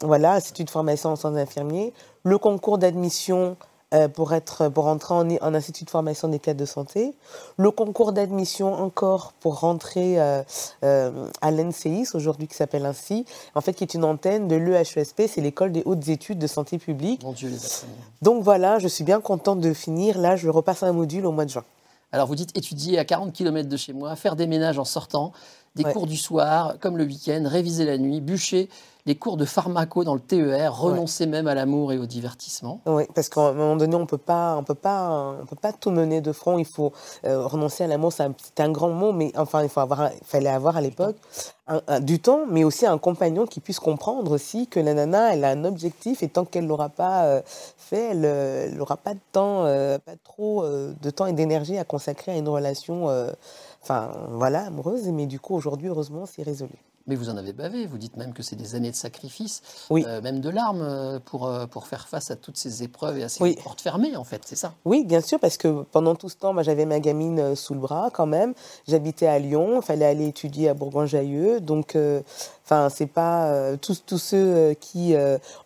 Voilà, 0.00 0.34
institut 0.34 0.64
de 0.64 0.70
formation 0.70 1.10
en 1.10 1.16
soins 1.16 1.34
infirmiers. 1.36 1.92
Le 2.22 2.38
concours 2.38 2.78
d'admission 2.78 3.56
euh, 3.94 4.08
pour, 4.08 4.32
être, 4.32 4.68
pour 4.70 4.84
rentrer 4.84 5.14
en, 5.14 5.28
en 5.28 5.54
institut 5.54 5.84
de 5.84 5.90
formation 5.90 6.26
des 6.26 6.40
cadres 6.40 6.58
de 6.58 6.66
santé. 6.66 7.14
Le 7.56 7.70
concours 7.70 8.12
d'admission 8.12 8.74
encore 8.74 9.32
pour 9.38 9.60
rentrer 9.60 10.20
euh, 10.20 10.42
euh, 10.82 11.28
à 11.40 11.50
l'NCIS, 11.52 12.08
aujourd'hui 12.14 12.48
qui 12.48 12.56
s'appelle 12.56 12.86
ainsi, 12.86 13.24
en 13.54 13.60
fait 13.60 13.72
qui 13.72 13.84
est 13.84 13.94
une 13.94 14.04
antenne 14.04 14.48
de 14.48 14.56
l'EHESP, 14.56 15.22
c'est 15.28 15.40
l'école 15.40 15.70
des 15.70 15.82
hautes 15.84 16.08
études 16.08 16.38
de 16.38 16.46
santé 16.46 16.78
publique. 16.78 17.22
Mon 17.22 17.32
Dieu, 17.32 17.48
les 17.48 17.64
acronymes. 17.64 17.94
Donc 18.20 18.42
voilà, 18.42 18.78
je 18.80 18.88
suis 18.88 19.04
bien 19.04 19.20
contente 19.20 19.60
de 19.60 19.72
finir. 19.72 20.18
Là, 20.18 20.34
je 20.34 20.48
repasse 20.48 20.82
un 20.82 20.92
module 20.92 21.24
au 21.24 21.32
mois 21.32 21.44
de 21.44 21.50
juin. 21.50 21.64
Alors 22.10 22.26
vous 22.26 22.36
dites 22.36 22.56
étudier 22.56 22.98
à 22.98 23.04
40 23.04 23.32
km 23.32 23.68
de 23.68 23.76
chez 23.76 23.92
moi, 23.92 24.16
faire 24.16 24.34
des 24.34 24.46
ménages 24.46 24.78
en 24.78 24.84
sortant. 24.84 25.32
Des 25.74 25.84
cours 25.84 26.06
du 26.06 26.16
soir, 26.16 26.76
comme 26.80 26.96
le 26.96 27.04
week-end, 27.04 27.42
réviser 27.46 27.84
la 27.84 27.98
nuit, 27.98 28.20
bûcher 28.20 28.68
les 29.06 29.16
cours 29.16 29.36
de 29.36 29.44
pharmaco 29.44 30.02
dans 30.02 30.14
le 30.14 30.20
TER, 30.20 30.74
renoncer 30.74 31.26
même 31.26 31.46
à 31.46 31.54
l'amour 31.54 31.92
et 31.92 31.98
au 31.98 32.06
divertissement. 32.06 32.80
Oui, 32.86 33.04
parce 33.14 33.28
qu'à 33.28 33.42
un 33.42 33.52
moment 33.52 33.76
donné, 33.76 33.94
on 33.96 34.06
peut 34.06 34.16
pas, 34.16 34.56
on 34.56 34.64
peut 34.64 34.74
pas, 34.74 35.36
on 35.42 35.44
peut 35.44 35.56
pas 35.56 35.72
tout 35.72 35.90
mener 35.90 36.22
de 36.22 36.32
front. 36.32 36.58
Il 36.58 36.64
faut 36.64 36.92
euh, 37.26 37.46
renoncer 37.46 37.84
à 37.84 37.86
l'amour, 37.86 38.12
c'est 38.12 38.60
un, 38.60 38.70
grand 38.70 38.88
mot, 38.88 39.12
mais 39.12 39.30
enfin, 39.36 39.62
il 39.62 39.68
faut 39.68 39.80
avoir, 39.80 40.10
fallait 40.24 40.48
avoir 40.48 40.76
à 40.76 40.80
l'époque 40.80 41.16
du 42.02 42.18
temps, 42.18 42.42
mais 42.46 42.62
aussi 42.62 42.84
un 42.84 42.98
compagnon 42.98 43.46
qui 43.46 43.60
puisse 43.60 43.80
comprendre 43.80 44.32
aussi 44.32 44.66
que 44.66 44.80
la 44.80 44.92
nana, 44.92 45.32
elle 45.32 45.44
a 45.44 45.50
un 45.50 45.64
objectif 45.64 46.22
et 46.22 46.28
tant 46.28 46.44
qu'elle 46.44 46.66
l'aura 46.66 46.90
pas 46.90 47.24
euh, 47.24 47.42
fait, 47.46 48.10
elle 48.10 48.74
n'aura 48.76 48.98
pas 48.98 49.14
de 49.14 49.20
temps, 49.32 49.64
euh, 49.64 49.98
pas 49.98 50.12
trop 50.24 50.66
de 50.66 51.10
temps 51.10 51.26
et 51.26 51.32
d'énergie 51.32 51.78
à 51.78 51.84
consacrer 51.84 52.32
à 52.32 52.36
une 52.36 52.48
relation, 52.48 53.08
enfin 53.84 54.10
voilà, 54.30 54.66
amoureuse. 54.66 55.06
Mais 55.08 55.26
du 55.26 55.38
coup, 55.38 55.54
aujourd'hui, 55.54 55.88
heureusement, 55.88 56.24
c'est 56.26 56.42
résolu. 56.42 56.78
Mais 57.06 57.16
vous 57.16 57.28
en 57.28 57.36
avez 57.36 57.52
bavé, 57.52 57.84
vous 57.84 57.98
dites 57.98 58.16
même 58.16 58.32
que 58.32 58.42
c'est 58.42 58.56
des 58.56 58.76
années 58.76 58.90
de 58.90 58.96
sacrifice, 58.96 59.60
euh, 59.90 60.22
même 60.22 60.40
de 60.40 60.48
larmes 60.48 60.80
euh, 60.80 61.18
pour, 61.22 61.46
euh, 61.46 61.66
pour 61.66 61.86
faire 61.86 62.08
face 62.08 62.30
à 62.30 62.36
toutes 62.36 62.56
ces 62.56 62.82
épreuves 62.82 63.18
et 63.18 63.24
à 63.24 63.28
ces 63.28 63.56
portes 63.56 63.82
fermées, 63.82 64.16
en 64.16 64.24
fait, 64.24 64.40
c'est 64.46 64.56
ça? 64.56 64.72
Oui, 64.86 65.04
bien 65.04 65.20
sûr, 65.20 65.38
parce 65.38 65.58
que 65.58 65.82
pendant 65.82 66.14
tout 66.14 66.30
ce 66.30 66.36
temps, 66.36 66.54
j'avais 66.62 66.86
ma 66.86 67.00
gamine 67.00 67.54
sous 67.56 67.74
le 67.74 67.80
bras 67.80 68.08
quand 68.10 68.24
même. 68.24 68.54
J'habitais 68.88 69.26
à 69.26 69.38
Lyon, 69.38 69.80
il 69.82 69.84
fallait 69.84 70.06
aller 70.06 70.28
étudier 70.28 70.70
à 70.70 70.74
Bourgoin-Jallieu, 70.74 71.60
donc 71.60 71.94
Enfin, 72.66 72.88
c'est 72.88 73.04
pas 73.04 73.48
euh, 73.48 73.76
tous, 73.76 74.04
tous 74.06 74.16
ceux 74.16 74.72
qui 74.80 75.14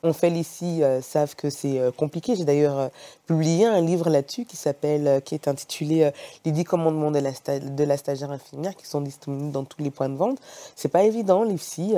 ont 0.02 0.12
fait 0.12 0.30
l'ici 0.30 0.83
savent 1.00 1.37
que 1.37 1.49
c'est 1.49 1.80
compliqué. 1.97 2.35
J'ai 2.35 2.45
d'ailleurs 2.45 2.90
publié 3.26 3.66
un 3.66 3.80
livre 3.80 4.11
là-dessus 4.11 4.45
qui 4.45 4.57
s'appelle, 4.57 5.23
qui 5.25 5.37
est 5.37 5.47
intitulé 5.47 6.11
Les 6.45 6.50
dix 6.50 6.64
commandements 6.64 7.12
de 7.12 7.21
la, 7.21 7.30
de 7.61 7.85
la 7.85 7.97
stagiaire 7.97 8.33
infirmière, 8.33 8.75
qui 8.75 8.87
sont 8.87 9.00
disponibles 9.00 9.52
dans 9.52 9.64
tous 9.64 9.80
les 9.80 9.92
points 9.92 10.09
de 10.09 10.16
vente. 10.16 10.38
C'est 10.75 10.88
pas 10.88 11.04
évident 11.04 11.27
l'IFSI, 11.44 11.94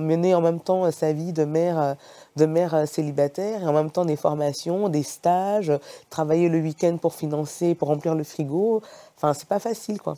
mener 0.00 0.34
en 0.34 0.40
même 0.40 0.60
temps 0.60 0.90
sa 0.90 1.12
vie 1.12 1.32
de 1.32 1.44
mère 1.44 1.96
de 2.36 2.46
mère 2.46 2.88
célibataire 2.88 3.62
et 3.62 3.66
en 3.66 3.72
même 3.72 3.90
temps 3.90 4.04
des 4.04 4.16
formations, 4.16 4.88
des 4.88 5.02
stages, 5.02 5.72
travailler 6.10 6.48
le 6.48 6.60
week-end 6.60 6.96
pour 6.96 7.14
financer, 7.14 7.74
pour 7.74 7.88
remplir 7.88 8.14
le 8.14 8.24
frigo. 8.24 8.82
Enfin, 9.16 9.34
c'est 9.34 9.48
pas 9.48 9.58
facile, 9.58 10.00
quoi 10.00 10.16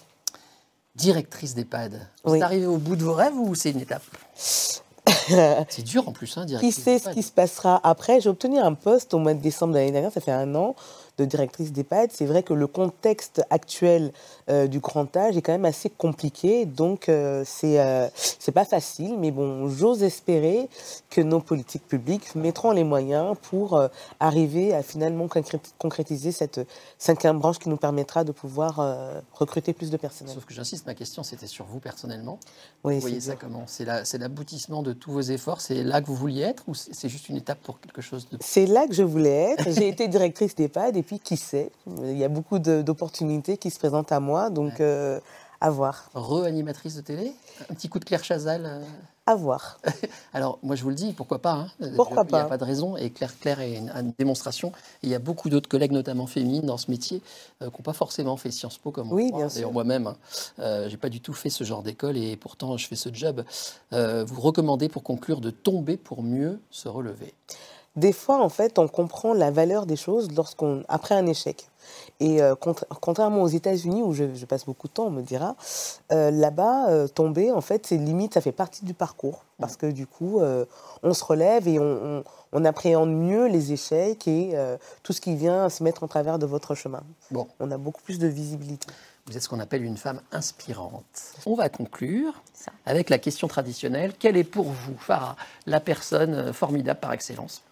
directrice 0.95 1.55
d'EHPAD. 1.55 2.09
Vous 2.25 2.35
êtes 2.35 2.43
arrivé 2.43 2.67
au 2.67 2.79
bout 2.79 2.97
de 2.97 3.05
vos 3.05 3.15
rêves 3.15 3.37
ou 3.37 3.55
c'est 3.55 3.71
une 3.71 3.81
étape 3.81 4.03
C'est 5.69 5.83
dur 5.83 6.09
en 6.09 6.13
plus, 6.13 6.37
hein, 6.37 6.45
directrice 6.45 6.77
Qui 6.77 6.81
sait 6.81 6.99
ce 6.99 7.09
qui 7.11 7.23
se 7.23 7.33
passera 7.33 7.81
après? 7.83 8.21
J'ai 8.21 8.29
obtenu 8.29 8.59
un 8.59 8.75
poste 8.75 9.15
au 9.15 9.19
mois 9.19 9.35
de 9.35 9.41
décembre 9.41 9.73
de 9.73 9.79
l'année 9.79 9.93
dernière, 9.93 10.13
ça 10.13 10.21
fait 10.21 10.33
un 10.33 10.55
an 10.55 10.75
de 11.19 11.25
directrice 11.25 11.73
d'EHPAD, 11.73 12.11
c'est 12.13 12.27
vrai 12.27 12.43
que 12.43 12.55
le 12.55 12.67
contexte 12.67 13.43
actuel 13.51 14.13
euh, 14.51 14.67
du 14.67 14.81
grand 14.81 15.17
âge 15.17 15.37
est 15.37 15.43
quand 15.43 15.53
même 15.53 15.65
assez 15.65 15.89
compliqué, 15.89 16.67
donc 16.67 17.09
euh, 17.09 17.45
c'est 17.47 17.81
euh, 17.81 18.09
c'est 18.17 18.53
pas 18.53 18.65
facile, 18.65 19.17
mais 19.19 19.31
bon, 19.31 19.69
j'ose 19.69 20.03
espérer 20.03 20.69
que 21.11 21.21
nos 21.21 21.41
politiques 21.41 21.87
publiques 21.87 22.35
mettront 22.35 22.73
les 22.73 22.85
moyens 22.85 23.37
pour 23.43 23.81
arriver 24.19 24.75
à 24.75 24.83
finalement 24.83 25.29
concrétiser 25.79 26.33
cette 26.33 26.61
cinquième 26.99 27.39
branche 27.39 27.59
qui 27.59 27.69
nous 27.69 27.77
permettra 27.77 28.25
de 28.25 28.33
pouvoir 28.33 28.81
recruter 29.33 29.73
plus 29.73 29.91
de 29.91 29.97
personnel. 29.97 30.35
Sauf 30.35 30.45
que 30.45 30.53
j'insiste, 30.53 30.87
ma 30.87 30.95
question 30.95 31.23
c'était 31.23 31.47
sur 31.47 31.65
vous 31.65 31.79
personnellement. 31.79 32.39
vous 32.83 32.99
voyez 32.99 33.21
ça 33.21 33.37
comment? 33.37 33.65
C'est 33.67 34.19
l'aboutissement 34.19 34.83
de 34.83 34.93
tous 34.93 35.13
vos 35.13 35.21
efforts 35.21 35.61
C'est 35.61 35.83
là 35.85 36.01
que 36.01 36.07
vous 36.07 36.17
vouliez 36.17 36.43
être 36.43 36.65
ou 36.67 36.75
c'est 36.75 37.09
juste 37.09 37.29
une 37.29 37.37
étape 37.37 37.61
pour 37.63 37.81
quelque 37.81 38.03
chose 38.03 38.29
de... 38.29 38.39
C'est 38.41 38.67
là 38.67 38.87
que 38.87 38.95
je 38.95 39.03
voulais 39.03 39.53
être. 39.53 39.71
J'ai 39.71 39.89
été 39.89 40.09
directrice 40.09 40.55
d'EHPAD 40.55 40.97
et 40.97 41.03
puis 41.05 41.21
qui 41.21 41.37
sait 41.37 41.71
Il 41.87 42.19
y 42.19 42.25
a 42.25 42.29
beaucoup 42.29 42.59
d'opportunités 42.59 43.57
qui 43.57 43.71
se 43.71 43.79
présentent 43.79 44.13
à 44.13 44.21
moi, 44.21 44.51
donc 44.51 44.81
euh, 44.81 45.21
à 45.61 45.71
voir. 45.71 46.11
Re-animatrice 46.15 46.97
de 46.97 47.01
télé 47.01 47.33
Un 47.71 47.75
petit 47.75 47.89
coup 47.89 47.99
de 47.99 48.05
Claire 48.05 48.25
Chazal 48.25 48.67
euh 48.67 48.81
À 49.27 49.37
voir. 49.37 49.79
Alors, 50.35 50.59
moi, 50.63 50.75
je 50.75 50.83
vous 50.83 50.89
le 50.89 50.95
dis, 50.95 51.13
pourquoi 51.13 51.39
pas 51.39 51.53
hein 51.53 51.69
Pourquoi 51.95 52.25
pas 52.25 52.39
Il 52.39 52.41
n'y 52.41 52.47
a 52.47 52.49
pas 52.49 52.59
de 52.59 52.65
raison. 52.65 52.97
Et 52.97 53.11
Claire, 53.11 53.39
Claire 53.39 53.61
est 53.61 53.77
une, 53.77 54.13
démonstration. 54.19 54.73
il 55.03 55.09
y 55.09 55.15
a 55.15 55.19
beaucoup 55.19 55.49
d'autres 55.49 55.69
collègues, 55.69 55.93
notamment 55.93 56.27
féminines, 56.27 56.67
dans 56.67 56.79
ce 56.79 56.91
métier, 56.91 57.23
euh, 57.63 57.71
qui 57.71 57.77
n'ont 57.77 57.85
pas 57.85 57.93
forcément 57.93 58.37
fait 58.37 58.51
Sciences 58.51 58.79
Po 58.79 58.91
comme 58.91 59.13
oui, 59.13 59.31
bien 59.33 59.49
sûr. 59.49 59.57
D'ailleurs, 59.57 59.73
moi-même, 59.73 60.09
hein, 60.09 60.17
je 60.59 60.91
n'ai 60.91 60.97
pas 60.97 61.09
du 61.09 61.21
tout 61.21 61.35
fait 61.35 61.51
ce 61.51 61.63
genre 61.65 61.83
d'école 61.83 62.17
et 62.17 62.37
pourtant, 62.37 62.77
je 62.77 62.87
fais 62.87 62.97
ce 62.97 63.13
job. 63.13 63.45
vous 63.93 64.41
recommandez, 64.41 64.89
pour 64.89 65.03
conclure, 65.03 65.41
de 65.41 65.51
tomber 65.51 65.97
pour 65.97 66.23
mieux 66.23 66.61
se 66.71 66.89
relever 66.89 67.35
des 67.97 68.13
fois, 68.13 68.43
en 68.43 68.49
fait, 68.49 68.79
on 68.79 68.89
comprend 68.89 69.35
la 69.35 69.51
valeur 69.51 69.87
des 69.87 69.97
choses 69.97 70.29
lorsqu'on 70.35 70.83
après 70.89 71.15
un 71.15 71.27
échec. 71.27 71.69
Et 72.19 72.43
euh, 72.43 72.55
contrairement 73.01 73.43
aux 73.43 73.49
États-Unis, 73.49 74.03
où 74.03 74.13
je, 74.13 74.45
passe 74.47 74.65
beaucoup 74.65 74.89
de 74.89 74.93
temps, 74.93 75.07
on 75.07 75.11
me 75.11 75.23
dira, 75.23 75.57
euh, 76.13 76.31
là-bas, 76.31 76.89
euh, 76.89 77.09
tomber, 77.09 77.53
en 77.53 77.61
fait, 77.61 77.87
c'est 77.87 77.97
limite, 77.97 78.35
ça 78.35 78.41
fait 78.41 78.53
partie 78.53 78.85
du 78.85 78.95
parcours. 78.95 79.45
Parce 79.61 79.77
que 79.77 79.87
du 79.87 80.09
coup, 80.09 80.41
on 81.05 81.15
se 81.15 81.25
relève 81.25 81.69
et 81.69 81.79
on, 81.79 82.25
on, 82.53 82.65
appréhende 82.65 83.15
mieux 83.15 83.47
les 83.47 83.73
échecs 83.73 84.27
et 84.27 84.53
tout 85.05 85.13
ce 85.13 85.21
qui 85.21 85.37
vient 85.37 85.69
se 85.69 85.85
mettre 85.85 86.03
en 86.03 86.09
travers 86.09 86.41
de 86.41 86.45
votre 86.45 86.75
chemin. 86.75 87.05
Bon. 87.31 87.47
On 87.61 87.71
a 87.71 87.79
beaucoup 87.79 88.03
plus 88.03 88.19
de 88.19 88.27
visibilité. 88.27 88.89
Vous 89.27 89.37
êtes 89.37 89.45
ce 89.45 89.49
qu'on 89.49 89.61
appelle 89.61 89.85
une 89.85 89.97
femme 89.97 90.21
inspirante. 90.33 91.05
On 91.47 91.55
va 91.55 91.69
conclure 91.69 92.43
avec 92.85 93.11
la 93.11 93.19
question 93.19 93.47
traditionnelle. 93.47 94.13
Quelle 94.19 94.37
est 94.37 94.43
pour 94.43 94.67
vous, 94.67 94.97
Farah, 94.99 95.37
la 95.67 95.79
personne 95.79 96.53
formidable 96.53 96.99
par 96.99 97.13
excellence? 97.13 97.63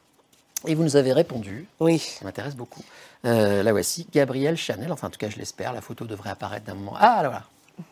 Et 0.66 0.75
vous 0.75 0.83
nous 0.83 0.96
avez 0.96 1.12
répondu. 1.12 1.66
Oui. 1.81 1.98
Ça 1.98 2.25
m'intéresse 2.25 2.57
beaucoup. 2.57 2.83
Euh, 3.25 3.62
là 3.62 3.72
voici, 3.72 4.07
Gabrielle 4.12 4.57
Chanel. 4.57 4.92
Enfin, 4.92 5.09
en 5.09 5.11
tout 5.11 5.18
cas, 5.18 5.29
je 5.29 5.38
l'espère. 5.38 5.72
La 5.72 5.81
photo 5.81 6.05
devrait 6.05 6.31
apparaître 6.31 6.66
d'un 6.66 6.75
moment. 6.75 6.94
Ah, 6.98 7.18
voilà. 7.20 7.42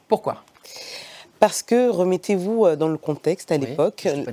Pourquoi? 0.09 0.43
Parce 1.41 1.63
que 1.63 1.89
remettez-vous 1.89 2.67
euh, 2.67 2.77
dans 2.77 2.89
le 2.89 2.99
contexte 2.99 3.51
à 3.51 3.57
l'époque. 3.57 4.07
Hein, 4.07 4.25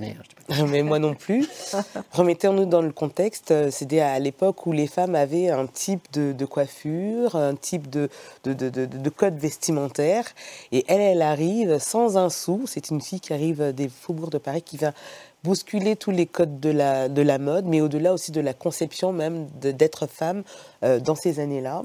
mais 0.67 0.83
moi 0.83 0.99
non 0.99 1.13
plus. 1.13 1.47
Remettez-nous 2.11 2.65
dans 2.65 2.81
le 2.81 2.91
contexte. 2.91 3.51
Euh, 3.51 3.71
c'était 3.71 4.01
à 4.01 4.19
l'époque 4.19 4.65
où 4.65 4.73
les 4.73 4.87
femmes 4.87 5.15
avaient 5.15 5.49
un 5.49 5.67
type 5.67 6.11
de, 6.11 6.45
coiffure, 6.45 7.37
un 7.37 7.55
type 7.55 7.89
de, 7.89 8.09
de, 8.43 8.53
de, 8.53 9.09
code 9.09 9.37
vestimentaire. 9.37 10.25
Et 10.73 10.83
elle, 10.89 10.99
elle 10.99 11.21
arrive 11.21 11.79
sans 11.79 12.17
un 12.17 12.29
sou. 12.29 12.65
C'est 12.67 12.89
une 12.89 12.99
fille 12.99 13.21
qui 13.21 13.31
arrive 13.31 13.71
des 13.73 13.87
faubourgs 13.87 14.31
de 14.31 14.37
Paris 14.37 14.61
qui 14.61 14.75
vient 14.75 14.93
bousculer 15.47 15.95
tous 15.95 16.11
les 16.11 16.25
codes 16.25 16.59
de 16.59 16.69
la, 16.69 17.07
de 17.07 17.21
la 17.21 17.37
mode, 17.37 17.67
mais 17.67 17.79
au-delà 17.79 18.13
aussi 18.13 18.33
de 18.33 18.41
la 18.41 18.53
conception 18.53 19.13
même 19.13 19.47
d'être 19.61 20.05
femme 20.05 20.43
euh, 20.83 20.99
dans 20.99 21.15
ces 21.15 21.39
années-là. 21.39 21.83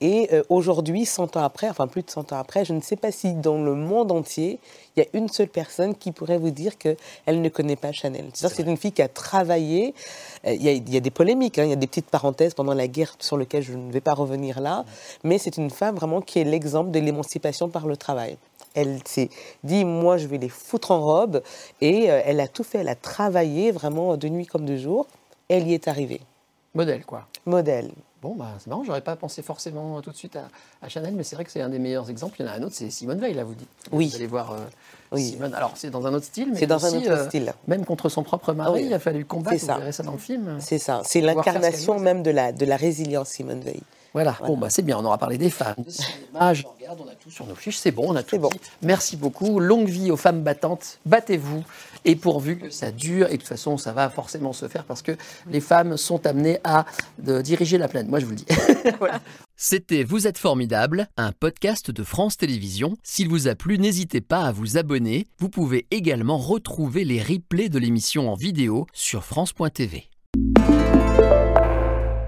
Et 0.00 0.28
euh, 0.32 0.42
aujourd'hui, 0.48 1.06
100 1.06 1.36
ans 1.36 1.44
après, 1.44 1.68
enfin 1.68 1.86
plus 1.86 2.02
de 2.02 2.10
100 2.10 2.32
ans 2.32 2.38
après, 2.38 2.64
je 2.64 2.72
ne 2.72 2.80
sais 2.80 2.96
pas 2.96 3.12
si 3.12 3.34
dans 3.34 3.62
le 3.62 3.76
monde 3.76 4.10
entier, 4.10 4.58
il 4.96 5.04
y 5.04 5.06
a 5.06 5.08
une 5.12 5.28
seule 5.28 5.46
personne 5.46 5.94
qui 5.94 6.10
pourrait 6.10 6.38
vous 6.38 6.50
dire 6.50 6.78
qu'elle 6.78 6.96
ne 7.28 7.48
connaît 7.48 7.76
pas 7.76 7.92
Chanel. 7.92 8.26
C'est 8.34 8.58
une 8.58 8.76
fille 8.76 8.90
qui 8.90 9.02
a 9.02 9.08
travaillé. 9.08 9.94
Euh, 10.44 10.54
il, 10.54 10.62
y 10.64 10.96
a, 10.96 11.00
des 11.00 11.10
polémiques, 11.12 11.60
hein, 11.60 11.64
il 11.64 11.70
y 11.70 11.74
a 11.74 11.76
des 11.76 11.86
petites 11.86 12.10
parenthèses 12.10 12.54
pendant 12.54 12.74
la 12.74 12.88
guerre 12.88 13.14
sur 13.20 13.36
lesquelles 13.36 13.62
je 13.62 13.74
ne 13.74 13.92
vais 13.92 14.00
pas 14.00 14.14
revenir 14.14 14.58
là, 14.60 14.84
mais 15.22 15.38
c'est 15.38 15.58
une 15.58 15.70
femme 15.70 15.94
vraiment 15.94 16.20
qui 16.20 16.40
est 16.40 16.44
l'exemple 16.44 16.90
de 16.90 16.98
l'émancipation 16.98 17.68
par 17.68 17.86
le 17.86 17.96
travail. 17.96 18.36
Elle 18.76 19.00
s'est 19.04 19.30
dit, 19.64 19.84
moi, 19.84 20.16
je 20.16 20.28
vais 20.28 20.38
les 20.38 20.48
foutre 20.48 20.92
en 20.92 21.00
robe. 21.00 21.42
Et 21.80 22.10
euh, 22.10 22.20
elle 22.24 22.38
a 22.38 22.46
tout 22.46 22.62
fait. 22.62 22.78
Elle 22.78 22.88
a 22.88 22.94
travaillé 22.94 23.72
vraiment 23.72 24.16
de 24.16 24.28
nuit 24.28 24.46
comme 24.46 24.64
de 24.64 24.76
jour. 24.76 25.08
elle 25.48 25.66
y 25.66 25.74
est 25.74 25.88
arrivée. 25.88 26.20
Modèle, 26.74 27.04
quoi. 27.04 27.26
Modèle. 27.46 27.90
Bon, 28.22 28.34
bah, 28.34 28.52
c'est 28.58 28.68
marrant, 28.68 28.82
j'aurais 28.82 29.02
pas 29.02 29.14
pensé 29.14 29.42
forcément 29.42 30.00
tout 30.00 30.10
de 30.10 30.16
suite 30.16 30.36
à, 30.82 30.88
Chanel, 30.88 31.14
mais 31.14 31.22
c'est 31.22 31.36
vrai 31.36 31.44
que 31.44 31.50
c'est 31.50 31.60
un 31.60 31.68
des 31.68 31.78
meilleurs 31.78 32.10
exemples. 32.10 32.36
Il 32.40 32.46
y 32.46 32.48
en 32.48 32.52
a 32.52 32.56
un 32.56 32.62
autre, 32.62 32.74
c'est 32.74 32.90
Simone 32.90 33.20
Veil, 33.20 33.34
là, 33.34 33.44
vous 33.44 33.54
dites. 33.54 33.68
Oui. 33.92 34.08
Vous 34.08 34.16
allez 34.16 34.26
voir 34.26 34.52
euh, 34.52 34.58
oui. 35.12 35.22
Simone. 35.22 35.54
Alors, 35.54 35.72
c'est 35.76 35.90
dans 35.90 36.06
un 36.06 36.14
autre 36.14 36.24
style, 36.24 36.50
mais 36.52 36.58
c'est 36.58 36.66
dans 36.66 36.84
un 36.84 36.96
autre 36.96 37.10
euh, 37.10 37.28
style. 37.28 37.54
Même 37.68 37.84
contre 37.84 38.08
son 38.08 38.22
propre 38.22 38.52
mari, 38.52 38.84
il 38.86 38.94
a 38.94 38.98
fallu 38.98 39.24
combattre. 39.24 39.58
Vous 39.58 39.66
verrez 39.66 39.92
ça 39.92 40.02
dans 40.02 40.12
le 40.12 40.18
film. 40.18 40.56
C'est 40.60 40.78
ça. 40.78 41.02
C'est 41.04 41.20
l'incarnation 41.20 41.98
même 41.98 42.22
de 42.22 42.30
la, 42.30 42.52
de 42.52 42.64
la 42.64 42.76
résilience, 42.76 43.28
Simone 43.28 43.60
Veil. 43.60 43.80
Voilà. 44.16 44.34
Bon, 44.46 44.56
bah, 44.56 44.70
c'est 44.70 44.80
bien. 44.80 44.96
On 44.96 45.04
aura 45.04 45.18
parlé 45.18 45.36
des 45.36 45.50
femmes, 45.50 45.74
des 45.76 45.90
cinémas. 45.90 46.54
Je 46.54 46.64
regarde, 46.64 46.98
on 47.04 47.06
a 47.06 47.14
tout 47.14 47.30
sur 47.30 47.44
nos 47.44 47.54
fiches. 47.54 47.76
C'est 47.76 47.90
bon, 47.90 48.06
on 48.08 48.16
a 48.16 48.22
tout 48.22 48.38
bon. 48.38 48.48
Merci 48.80 49.14
beaucoup. 49.14 49.60
Longue 49.60 49.90
vie 49.90 50.10
aux 50.10 50.16
femmes 50.16 50.40
battantes. 50.40 51.00
Battez-vous. 51.04 51.62
Et 52.06 52.16
pourvu 52.16 52.56
que 52.56 52.70
ça 52.70 52.90
dure. 52.90 53.26
Et 53.26 53.32
de 53.32 53.36
toute 53.36 53.46
façon, 53.46 53.76
ça 53.76 53.92
va 53.92 54.08
forcément 54.08 54.54
se 54.54 54.68
faire 54.68 54.84
parce 54.84 55.02
que 55.02 55.12
les 55.50 55.60
femmes 55.60 55.98
sont 55.98 56.26
amenées 56.26 56.60
à 56.64 56.86
diriger 57.18 57.76
la 57.76 57.88
planète. 57.88 58.08
Moi, 58.08 58.20
je 58.20 58.24
vous 58.24 58.30
le 58.30 58.36
dis. 58.38 58.46
C'était 59.56 60.02
Vous 60.02 60.26
êtes 60.26 60.38
formidable, 60.38 61.08
un 61.18 61.32
podcast 61.32 61.90
de 61.90 62.02
France 62.02 62.38
Télévisions. 62.38 62.96
S'il 63.02 63.28
vous 63.28 63.48
a 63.48 63.54
plu, 63.54 63.76
n'hésitez 63.78 64.22
pas 64.22 64.44
à 64.44 64.52
vous 64.52 64.78
abonner. 64.78 65.26
Vous 65.40 65.50
pouvez 65.50 65.86
également 65.90 66.38
retrouver 66.38 67.04
les 67.04 67.20
replays 67.20 67.68
de 67.68 67.78
l'émission 67.78 68.32
en 68.32 68.34
vidéo 68.34 68.86
sur 68.94 69.24
France.tv. 69.24 70.08